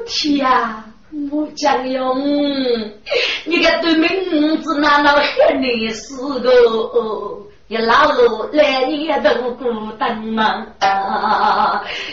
[0.07, 0.87] 天啊，
[1.31, 2.17] 我将用
[3.45, 7.43] 你个对名字难道喊你是个？
[7.69, 10.66] 一老路来年都孤单嘛，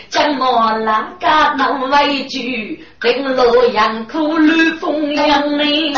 [0.09, 2.39] 将我那个能为主，
[2.99, 5.93] 平路阳苦绿风扬哩。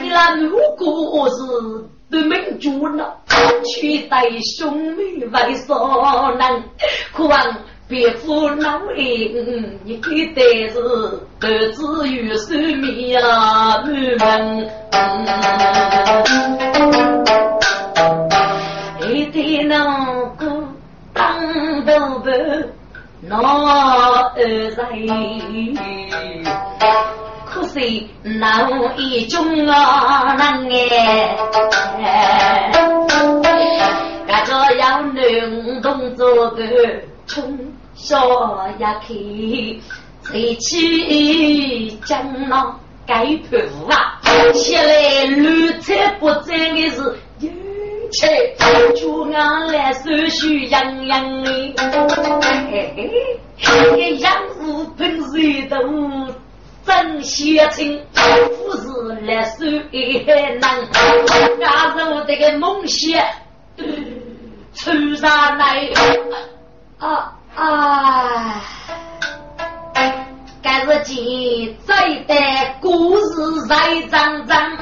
[0.00, 1.34] 你那如果是
[2.08, 3.16] 对民主了，
[3.64, 4.22] 取代
[4.56, 6.62] 兄妹为所难，
[7.12, 7.36] 可望。
[7.88, 10.78] 别负恼人，你给的是
[11.40, 13.82] 儿子与寿命呀，
[14.18, 14.68] 们。
[19.10, 19.74] 一对那
[20.36, 20.46] 个
[21.14, 21.40] 当
[21.86, 22.30] 头婆，
[23.22, 24.86] 那儿子，
[27.46, 28.68] 可惜那
[28.98, 30.68] 一种啊难
[32.02, 32.70] 哎，
[34.26, 36.62] 感觉要能动作个
[37.28, 37.58] 从
[37.94, 39.14] 小呀，开
[40.24, 43.58] 谁去江浪该破
[43.90, 44.18] 啊！
[44.54, 47.50] 起来乱菜不沾的是有
[48.10, 48.56] 切，
[48.96, 51.74] 就俺来手续洋洋的，
[52.70, 53.10] 嘿
[53.58, 55.76] 嘿，养父喷水都
[56.86, 58.86] 真邪情，不是
[59.26, 60.18] 来手一
[60.60, 60.60] 难，
[61.60, 63.22] 加上这个梦想，
[64.74, 65.90] 出上来
[66.98, 68.60] 啊啊！
[70.60, 71.94] 该是记载
[72.26, 72.34] 的
[72.80, 74.76] 故事在张张，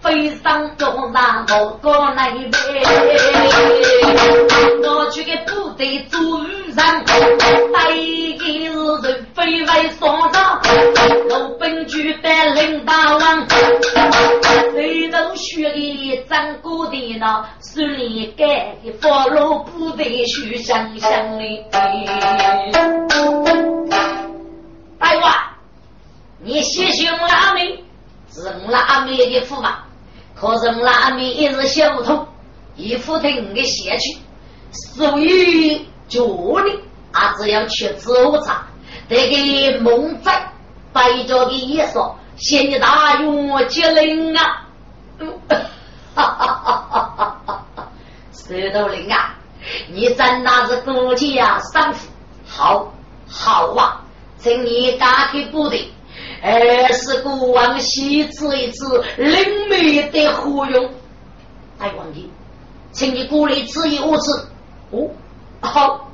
[0.00, 2.50] 非常重大我个那一位，
[4.82, 7.04] 我去给部队做预上，
[7.72, 8.44] 带一个
[9.08, 10.60] 人飞来双上，
[11.30, 13.46] 我本局的领大王，
[14.72, 15.70] 谁都需要
[16.28, 21.44] 张国的那手里盖的佛罗部队去想想的。
[24.98, 25.34] 大王，
[26.40, 27.82] 你谢谢我阿妹，
[28.32, 29.78] 是我阿妹的父嘛？
[30.40, 32.26] 可是我阿妹一直想不通，
[32.76, 34.18] 一副听的下去，
[34.70, 36.80] 所以叫你
[37.10, 38.12] 啊，只要去煮
[38.44, 38.62] 茶，
[39.08, 40.30] 这个孟非
[40.92, 44.68] 白着的也说，谢你大勇接灵啊！
[46.14, 47.14] 哈哈哈哈
[47.44, 47.88] 哈哈！
[48.32, 49.34] 石头灵啊，
[49.88, 52.08] 你真那是国家三夫，
[52.46, 52.92] 好
[53.28, 54.00] 好啊！
[54.38, 55.90] 请你打开部队，
[56.42, 60.90] 二是国王喜吃一次灵美的活用。
[61.78, 62.22] 大王爷，
[62.92, 64.48] 请你过来吃一次。
[64.90, 65.08] 哦，
[65.60, 66.10] 好，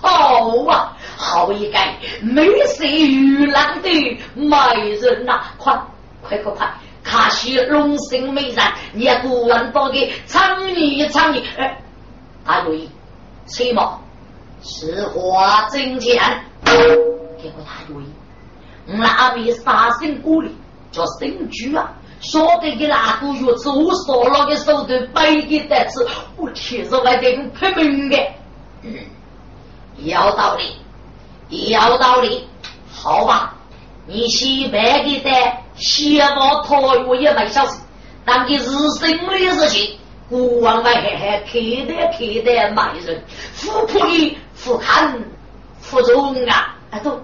[0.00, 1.78] 好啊，好一个
[2.22, 3.88] 美色如兰的
[4.34, 5.40] 美人呐！
[5.58, 5.80] 快，
[6.22, 6.74] 快，快，快！
[7.02, 11.42] 卡西龙生美人，你国王包给参与参与。
[11.56, 11.80] 哎，
[12.44, 12.88] 大王爷，
[13.46, 13.98] 崔某
[14.62, 16.16] 实话真讲。
[16.64, 18.12] 给过他原因，
[18.86, 20.54] 那位杀生过里
[20.92, 26.06] 叫生猪啊，晓得给哪个月子我烧了的手段白给得吃，
[26.36, 27.26] 我天是外头
[27.58, 28.16] 拍门的，
[28.82, 28.94] 嗯，
[29.98, 30.76] 有道理，
[31.48, 32.48] 有道理，
[32.92, 33.54] 好吧，
[34.06, 35.30] 你先白给的，
[35.74, 37.80] 先把桃园也没消息，
[38.24, 39.98] 当的是什么的事情？
[40.28, 43.22] 国王外还还看的看的卖人，
[43.52, 45.22] 富婆的富看
[45.80, 47.20] 富中啊，啊都。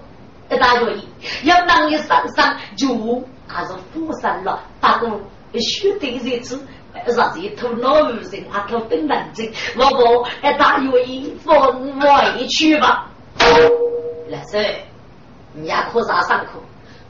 [0.53, 1.07] 一大愿意，
[1.43, 4.59] 要让你上山就还是富山了。
[4.79, 5.19] 大哥，
[5.59, 6.59] 须得日子，
[7.05, 13.09] 让这头老女人啊，头等难子，我不一大愿意分委屈吧。
[14.29, 14.75] 老师，
[15.53, 16.51] 你也可上上课，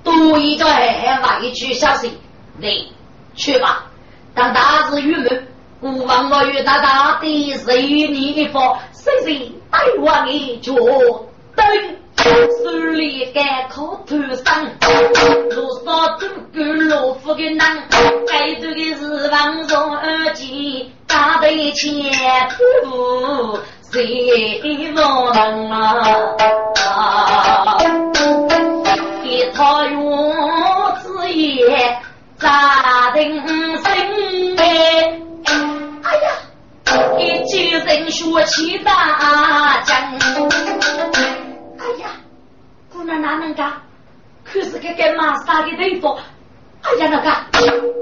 [0.04, 2.18] 多一个还委屈消息，
[2.58, 2.92] 你
[3.36, 3.86] 去吧。
[4.34, 5.48] 当大日郁闷，
[5.80, 10.74] 不枉我与大大的是与你一方，谁谁带我你脚
[11.56, 11.66] 等。
[12.24, 12.30] 手
[12.94, 14.16] 里干口头
[14.46, 14.64] 上，
[15.50, 17.68] 路上走过老夫的囊，
[18.26, 21.92] 该走的是王中二姐，大队前
[22.50, 23.60] 头
[23.92, 25.02] 谁不
[25.34, 26.18] 能啊？
[29.26, 30.00] 一套院
[31.02, 31.98] 子也
[32.40, 33.54] 扎定心
[34.58, 34.64] 哎，
[36.04, 36.32] 哎呀，
[37.20, 39.94] 一几人学起大将。
[41.84, 42.12] 哎呀，
[42.92, 43.74] 姑娘哪能干？
[44.46, 46.16] 可是个干马杀的地方。
[46.82, 47.30] 哎呀，那个，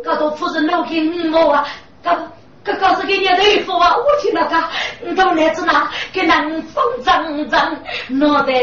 [0.03, 1.65] 搞到夫人老给五毛啊，
[2.03, 2.15] 搞
[2.63, 3.95] 搞搞是给你豆腐啊！
[3.97, 4.63] 我听那个，
[5.03, 7.75] 你到来子哪给南风脏脏，
[8.09, 8.53] 脑袋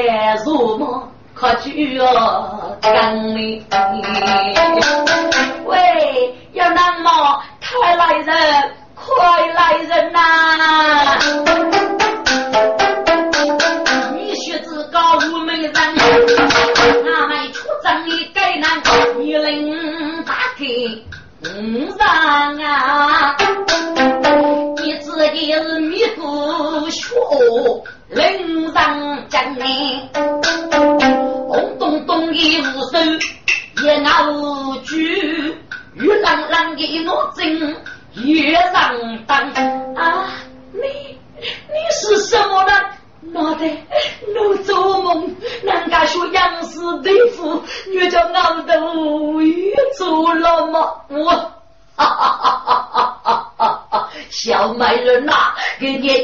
[0.44, 3.64] 如毛，快去哦，干你！
[5.64, 8.67] 喂，要南毛，快来人，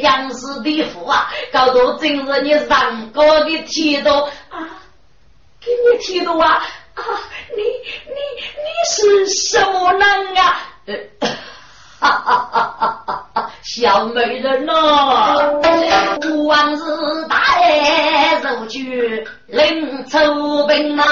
[0.04, 4.10] 杨氏对付啊，搞到真是你上高的剃度
[4.50, 4.68] 啊，
[5.60, 6.62] 给你剃度啊
[6.94, 7.02] 啊！
[7.56, 8.14] 你你
[8.62, 10.02] 你是什么人
[10.36, 10.60] 啊？
[11.98, 13.50] 哈哈哈哈哈！
[13.62, 14.74] 小美人呐，
[16.46, 16.78] 往日
[17.28, 21.04] 大爱如举，临出兵马，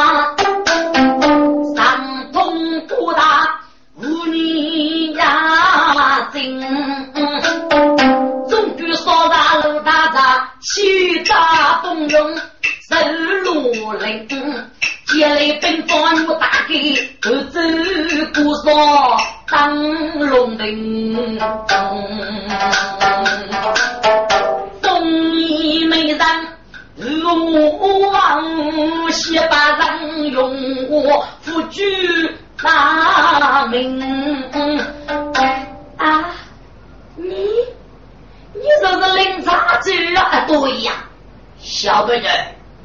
[41.93, 42.33] 小辈人，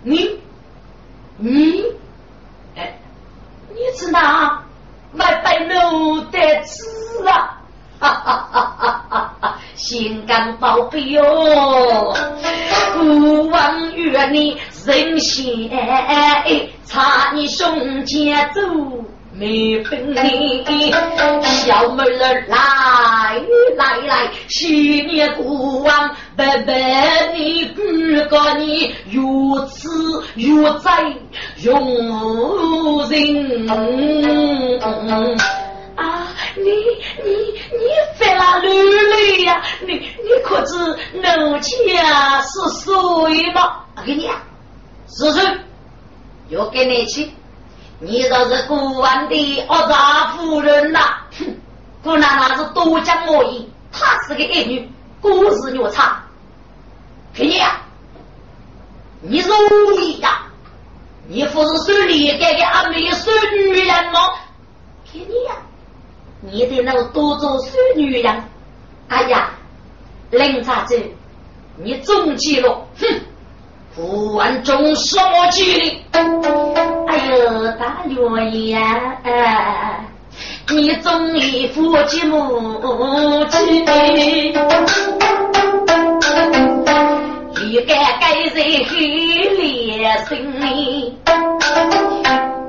[0.04, 0.38] 你
[1.38, 1.82] 你
[2.76, 3.00] 哎，
[3.70, 4.62] 你是哪
[5.14, 7.58] 买白奴的子啊？
[8.02, 9.58] 哈哈哈哈哈！
[9.76, 11.24] 心肝宝贝哟，
[12.96, 15.72] 孤王与你人心
[16.84, 18.60] 插你胸前走。
[19.32, 20.92] 没分你，
[21.44, 23.42] 小妹儿来
[23.78, 29.88] 来来，昔年过往，白白你哥哥你如此
[30.36, 31.14] 如在
[31.64, 33.70] 容人
[35.96, 36.28] 啊！
[36.56, 36.64] 你
[37.24, 37.32] 你
[37.72, 37.84] 你
[38.18, 39.62] 犯了累累呀！
[39.86, 43.86] 你你可知奴家是谁吗？
[43.96, 44.44] 我给你啊，
[45.08, 45.42] 是谁？
[46.50, 47.30] 又给你去。
[48.00, 51.00] 你若是孤王的恶杂夫人呐，
[51.40, 51.46] 哼！
[52.08, 54.90] 姑奶奶是多讲我意，她是个爱女，
[55.20, 56.24] 故事越差。
[57.36, 57.82] 看你呀，
[59.20, 60.44] 你是无意呀，
[61.28, 64.22] 你不是孙立盖的阿妹孙女人吗？
[65.12, 65.58] 看你呀，
[66.40, 68.42] 你得能多做孙女人。
[69.10, 69.50] 哎呀，
[70.32, 70.98] 林察子，
[71.76, 73.06] 你中计了，哼！
[73.94, 76.06] 不问中什么计哩？
[76.14, 80.06] 哎呦，大元呀，
[80.70, 83.86] 你总理夫妻母亲，
[87.62, 88.98] 一个该在黑
[89.56, 90.36] 脸心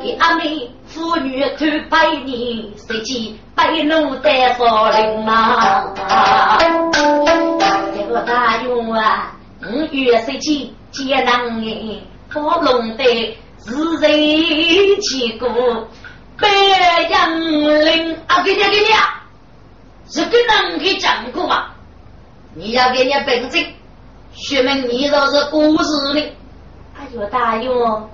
[0.00, 5.92] 给阿妹妇女偷拜年，谁知拜奴带少林嘛？
[7.96, 10.72] 这个大元啊，五月十七。
[10.90, 13.04] 艰难的火龙的
[13.58, 14.10] 自人
[15.02, 15.46] 起过
[16.40, 16.48] 白
[17.02, 17.40] 杨
[17.84, 19.22] 林啊，给你给你啊，
[20.08, 21.66] 这个能给讲过嘛？
[22.54, 23.64] 你要给你本证，
[24.34, 26.20] 说明你都是故事的。
[26.98, 28.08] 哎呦大哟，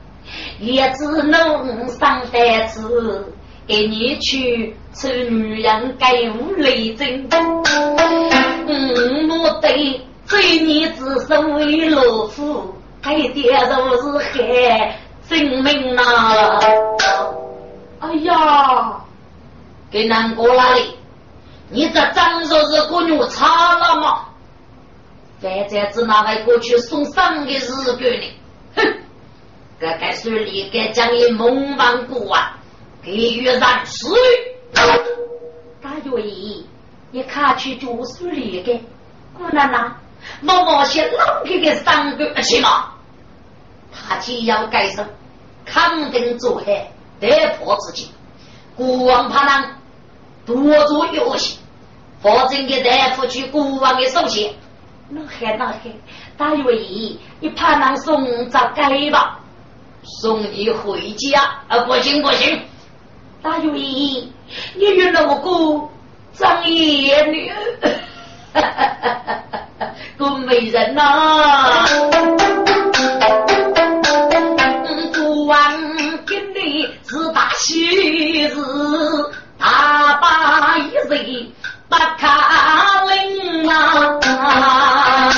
[0.60, 3.32] 也只能上台子
[3.66, 7.26] 给你去吃女人该无雷震。
[7.30, 10.00] 嗯，我对。
[10.26, 16.02] 罪孽之身为老夫，该点都是害性命呐！
[18.04, 19.00] 哎呀，
[19.90, 20.96] 给难过哪里？
[21.70, 24.26] 你这张说是姑娘差了吗？
[25.40, 28.32] 在在子那位过去送丧的日子里，
[28.76, 28.82] 哼！
[29.80, 32.56] 这该说你该将你蒙忘过啊，
[33.02, 34.14] 给予燃死！
[35.82, 36.66] 大愿意，
[37.10, 38.80] 你看去就是你的
[39.36, 39.92] 姑奶奶。
[40.40, 42.92] 毛毛些老给给三个去嘛，
[43.92, 45.06] 他既要改生，
[45.66, 46.90] 肯定做害
[47.28, 48.10] 得破自己。
[48.76, 49.78] 国王怕难
[50.44, 50.54] 多
[50.86, 51.58] 做游戏，
[52.20, 54.40] 否则给大夫去国王的手下。
[55.08, 55.78] 那还那还，
[56.36, 59.38] 大愿意，你怕难送咋改吧？
[60.02, 61.78] 送你回家啊！
[61.80, 62.60] 不行不行，
[63.42, 64.32] 大愿意，
[64.74, 65.88] 你有那么个
[66.32, 67.52] 张眼女。
[68.54, 69.86] 哈哈哈哈哈！
[70.16, 71.84] 个美人呐，
[77.64, 78.54] 是大喜事，
[79.58, 81.50] 大把一人
[81.88, 85.32] 不卡领啊！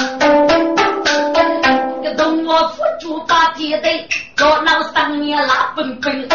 [2.02, 3.88] 个同我辅助把地的，
[4.36, 6.28] 热闹三年拉奔奔，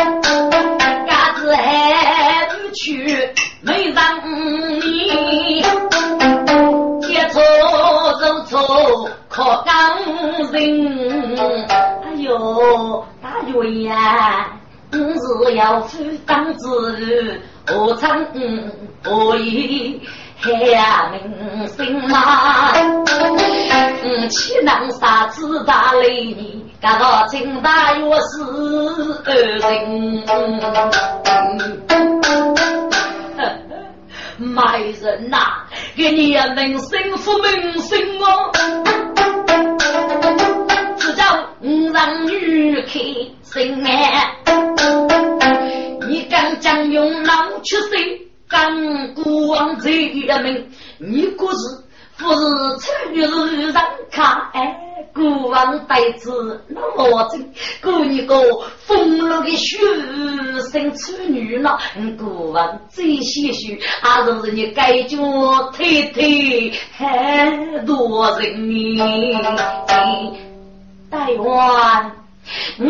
[1.07, 3.29] 伢子还不去
[3.59, 4.17] 没让
[4.79, 5.61] 你。
[8.45, 8.59] 错
[9.29, 9.97] 可刚
[10.51, 11.37] 人，
[12.03, 14.47] 哎呦，大元呀，
[14.91, 18.27] 你是要负担子，何曾
[19.01, 20.01] 不以
[20.39, 22.73] 害民心嘛？
[22.73, 30.23] 嗯，岂能杀子大雷你，感到金大院是恶人。
[34.37, 35.37] 卖人呐，
[35.95, 38.51] 给你呀名声负名声哦，
[41.61, 42.99] 五让女开
[43.43, 44.35] 心哎。
[46.07, 48.27] 你敢将用脑去谁？
[48.49, 51.83] 敢国王这的命，你可是
[52.17, 52.39] 不是
[52.79, 53.73] 参与人
[54.11, 54.75] 看哎
[55.13, 58.35] 古王呆子那么真，古一个
[58.79, 59.77] 风流的书
[60.69, 61.77] 生处女呢，
[62.19, 65.17] 古王最些许，还是人家盖脚
[65.71, 70.50] 推推很多人呢。
[71.11, 72.11] 台湾，
[72.79, 72.85] 我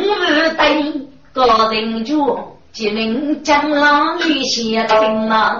[0.55, 2.38] 等个人就
[2.72, 5.59] 吉林江浪里写情嘛，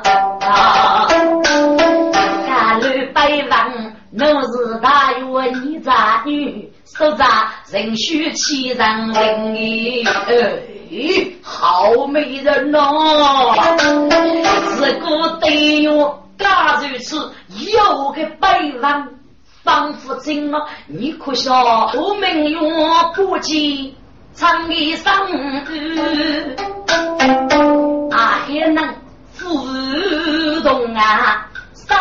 [2.46, 3.98] 家里百万。
[4.14, 5.26] 我是大约
[5.64, 13.56] 你杂女，手扎人须欺人灵哎，好美人哦！
[14.80, 17.32] 这个对哟，假如此
[17.72, 19.08] 有个白王，
[19.64, 22.60] 仿佛真啊，你可笑我命运
[23.16, 23.96] 不济，
[24.34, 25.14] 长一生
[28.12, 28.96] 啊，还能
[29.34, 29.48] 浮
[30.64, 31.48] 动啊！
[31.74, 31.96] 生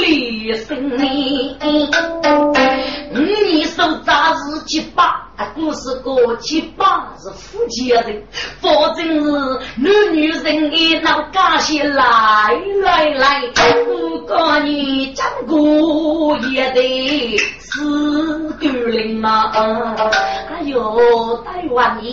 [0.00, 1.56] 离生理，
[3.12, 4.80] 你手扎是七
[5.42, 8.22] 八，故事过七八是夫家人，
[8.60, 9.30] 反正是
[9.76, 11.96] 男女人一闹干些来
[12.82, 19.50] 来来，不管你讲过也得死狗灵嘛。
[19.52, 22.10] 哎呦，大王爷，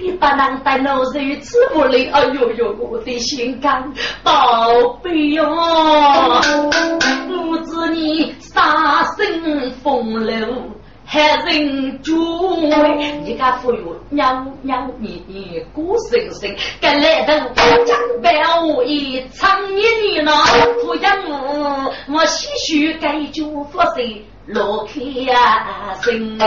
[0.00, 5.44] 你不能带老人吃不来，哎呦呦，我的心肝宝贝哟。
[7.26, 10.46] 不知你杀生风流，
[11.10, 12.14] 害人主
[13.24, 17.32] 你家富裕娘娘你你孤生生，跟来头
[17.86, 18.30] 江白
[18.62, 20.30] 无一长一年呢，
[20.82, 24.04] 不养我我唏嘘该就发生
[24.44, 26.44] 落开呀生，这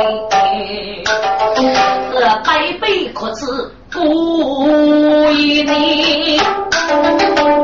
[2.45, 3.47] 百倍可耻
[3.89, 3.99] 不
[5.32, 6.39] 一年。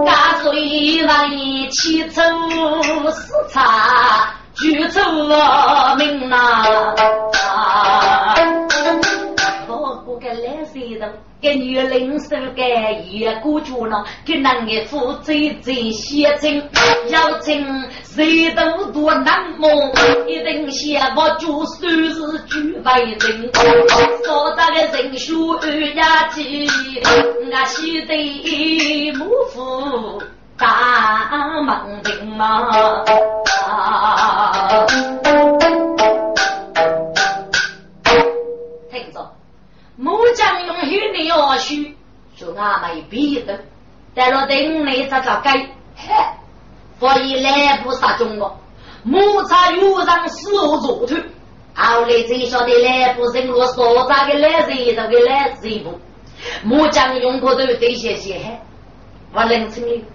[0.04, 2.24] 大水让你起走
[3.12, 5.00] 视察，举出
[5.98, 6.64] 名呐。
[10.20, 11.14] 个来谁人？
[11.40, 12.64] 给女领手个
[13.04, 15.32] 一个住了，给男的负责
[15.62, 16.64] 这些情，
[17.10, 19.70] 要情谁都多难摸，
[20.28, 23.52] 一定先把就算是举外人，
[24.26, 26.68] 所大的人数二呀几，
[27.06, 30.24] 我西得母父
[30.58, 33.06] 大忙人嘛。
[40.00, 41.96] 木匠用许你要许，
[42.36, 43.60] 说俺没必的，
[44.14, 45.70] 但若等你这个该，
[47.00, 48.56] 所以来不杀中国，
[49.04, 51.16] 木材有人死我做头，
[51.74, 56.00] 后来才晓得来不人我所在的来人这个来人不，
[56.64, 58.60] 木匠用过都这些些，
[59.34, 60.06] 我能成立，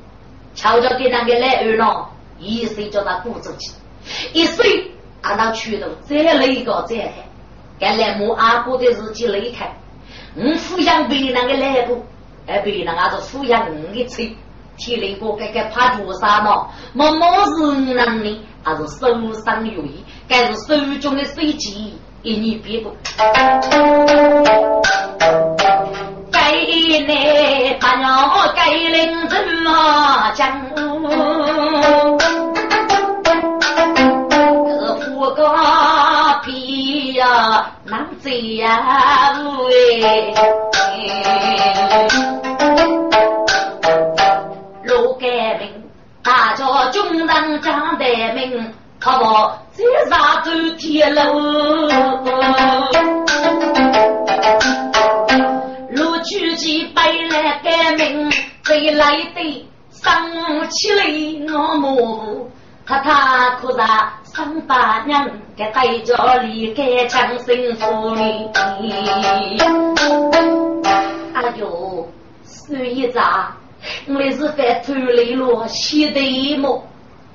[0.55, 3.72] 悄悄给那个来二郎，一岁叫他鼓出去，
[4.32, 4.90] 一岁
[5.22, 7.12] 按他去头再来一个再来。
[7.80, 9.74] 该来木阿哥的日记离开，
[10.36, 12.00] 我抚养别人的来过，
[12.46, 14.36] 哎，别人还是抚养我的妻，
[14.76, 16.68] 体力过该该怕多少呢？
[16.92, 20.05] 么么是能力，还是受伤有益？
[20.28, 22.92] 该是手中的水机，一年别过。
[26.53, 26.59] 该
[27.07, 30.53] 来把娘该领怎么讲？
[34.66, 35.50] 可夫个。
[36.44, 39.32] 皮呀，难走呀，
[39.68, 40.34] 喂！
[44.82, 45.26] 路改
[45.59, 45.72] 名，
[46.22, 49.24] 大家军人讲得明，好不？
[49.72, 51.20] 再上走天，路
[58.73, 59.68] 谁来的？
[59.91, 60.25] 上
[60.70, 61.05] 起来
[61.55, 62.51] 我母，
[62.87, 63.79] 他他可是？
[64.25, 68.49] 三八娘给带着离开强生府里，
[71.35, 72.09] 哎呦，
[72.45, 73.55] 苏一扎，
[74.09, 76.83] 我是犯偷雷了，写的一幕，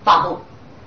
[0.03, 0.39] 八部，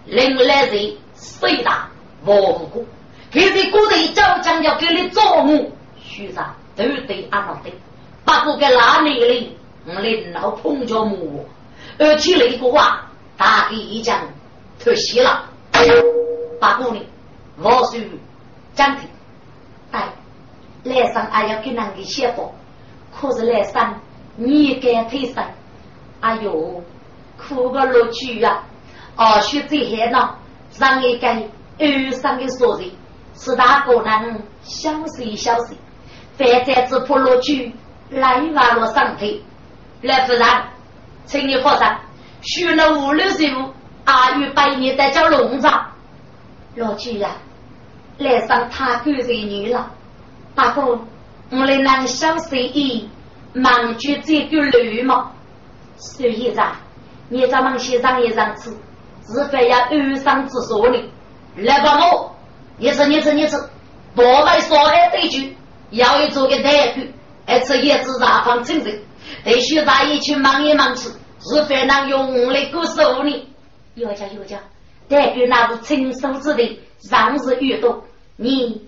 [0.05, 1.89] 另来人谁打
[2.27, 2.33] 无
[2.73, 2.85] 辜，
[3.33, 5.71] 现在古代招将要给你做母，
[6.03, 7.71] 徐长都得按照的，
[8.25, 9.57] 八部给哪里哩？
[9.87, 11.47] 我领老碰着母，
[11.99, 14.21] 而且那个话大给一讲，
[14.83, 15.47] 可惜了。
[16.61, 17.03] 八姑娘，
[17.57, 17.97] 我属
[18.75, 19.09] 张庭，
[19.93, 20.13] 哎，
[20.85, 22.53] 来生还要给那个媳妇，
[23.19, 23.95] 可是来生
[24.37, 25.43] 你该退身，
[26.21, 26.83] 哎呦，
[27.39, 28.63] 苦个乐趣呀！
[29.17, 30.35] 哦，学这些呢，
[30.79, 32.91] 让一个二生的说人，
[33.35, 35.79] 是大个人小息小息，
[36.37, 37.75] 反正只怕乐趣
[38.11, 39.27] 来瓦落上头，
[40.03, 40.47] 来夫人，
[41.27, 41.87] 请你放心，
[42.43, 43.73] 学了五六十五。
[44.07, 45.87] 阿玉百年的叫龙章，
[46.75, 47.31] 老去呀，
[48.19, 49.91] 来上他干在女了。
[50.55, 50.99] 大哥，
[51.51, 53.09] 我来能小随意，
[53.53, 55.31] 忙住这个驴吗？
[55.97, 56.73] 苏一长，
[57.29, 58.77] 你咱们先上一上次，
[59.29, 60.99] 是非要安上之所呢？
[61.57, 62.35] 来吧，我，
[62.79, 63.57] 你吃你吃你吃，
[64.17, 65.57] 多买少爱对句，
[65.91, 67.05] 要一做个代表，
[67.47, 69.01] 还吃叶子大方清净，
[69.45, 71.11] 得需大一去忙一忙吃，
[71.41, 73.47] 是非能用来过手呢？
[73.95, 74.59] 有家有家，
[75.09, 78.05] 代表那是亲手之的，让日遇多，
[78.37, 78.83] 你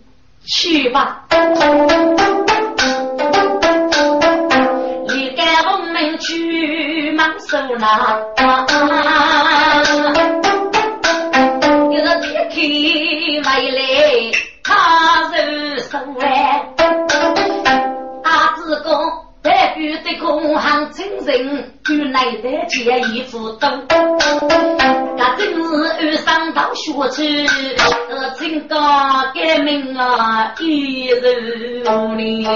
[0.45, 1.27] 去吧。
[6.21, 8.21] 去忙手拿，
[11.91, 12.55] 一个铁开
[13.43, 13.81] 没来，
[14.63, 16.72] 他是手来。
[19.45, 23.69] 阿子公代表的工行精神，与内在结一副斗。
[25.17, 25.53] 那真
[25.99, 27.47] 是上到学去，
[28.11, 28.77] 呃，清高
[29.35, 31.83] 改名啊，一人
[32.17, 32.47] 哩。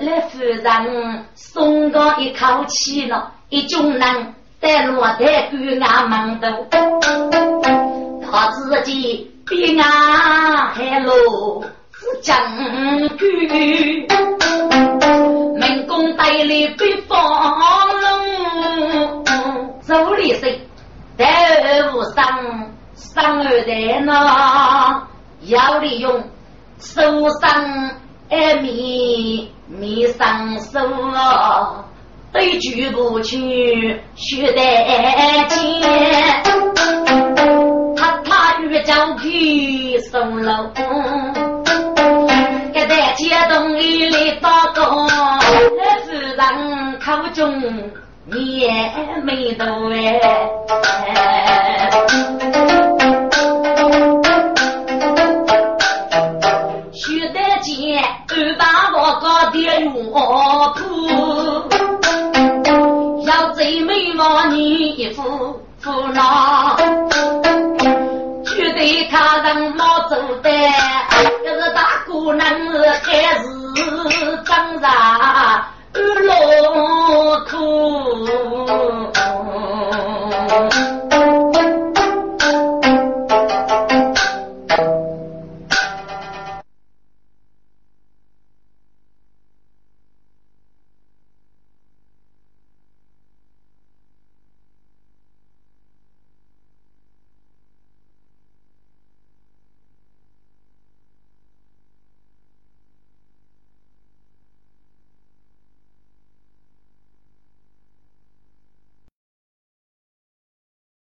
[0.00, 6.66] 来夫人松个一口气了，一种人带落带归俺门头，
[8.20, 9.88] 他自己比俺
[10.74, 11.73] 还落是
[12.22, 12.36] 将
[13.18, 14.06] 军，
[15.58, 17.18] 门公带里被放
[18.00, 20.58] 龙，手里是
[21.16, 25.06] 带无伤伤二代呢，
[25.42, 26.22] 要利用
[26.78, 27.90] 手上
[28.30, 29.50] 艾米。
[29.66, 30.78] 你上手
[31.14, 31.86] 啊，
[32.30, 34.60] 对举不去，学得
[35.48, 35.80] 钱。
[37.96, 40.82] 他他与将皮送了，给
[42.86, 47.62] 在街东里来打工，那夫人口中
[48.26, 48.70] 你也
[49.22, 50.20] 没多哎。
[60.12, 60.82] 卧铺，
[63.26, 66.76] 要最美貌你一副副郎，
[68.84, 73.08] 为他人谋福的要是大哥能够在世
[74.44, 75.64] 上安
[76.26, 76.28] 乐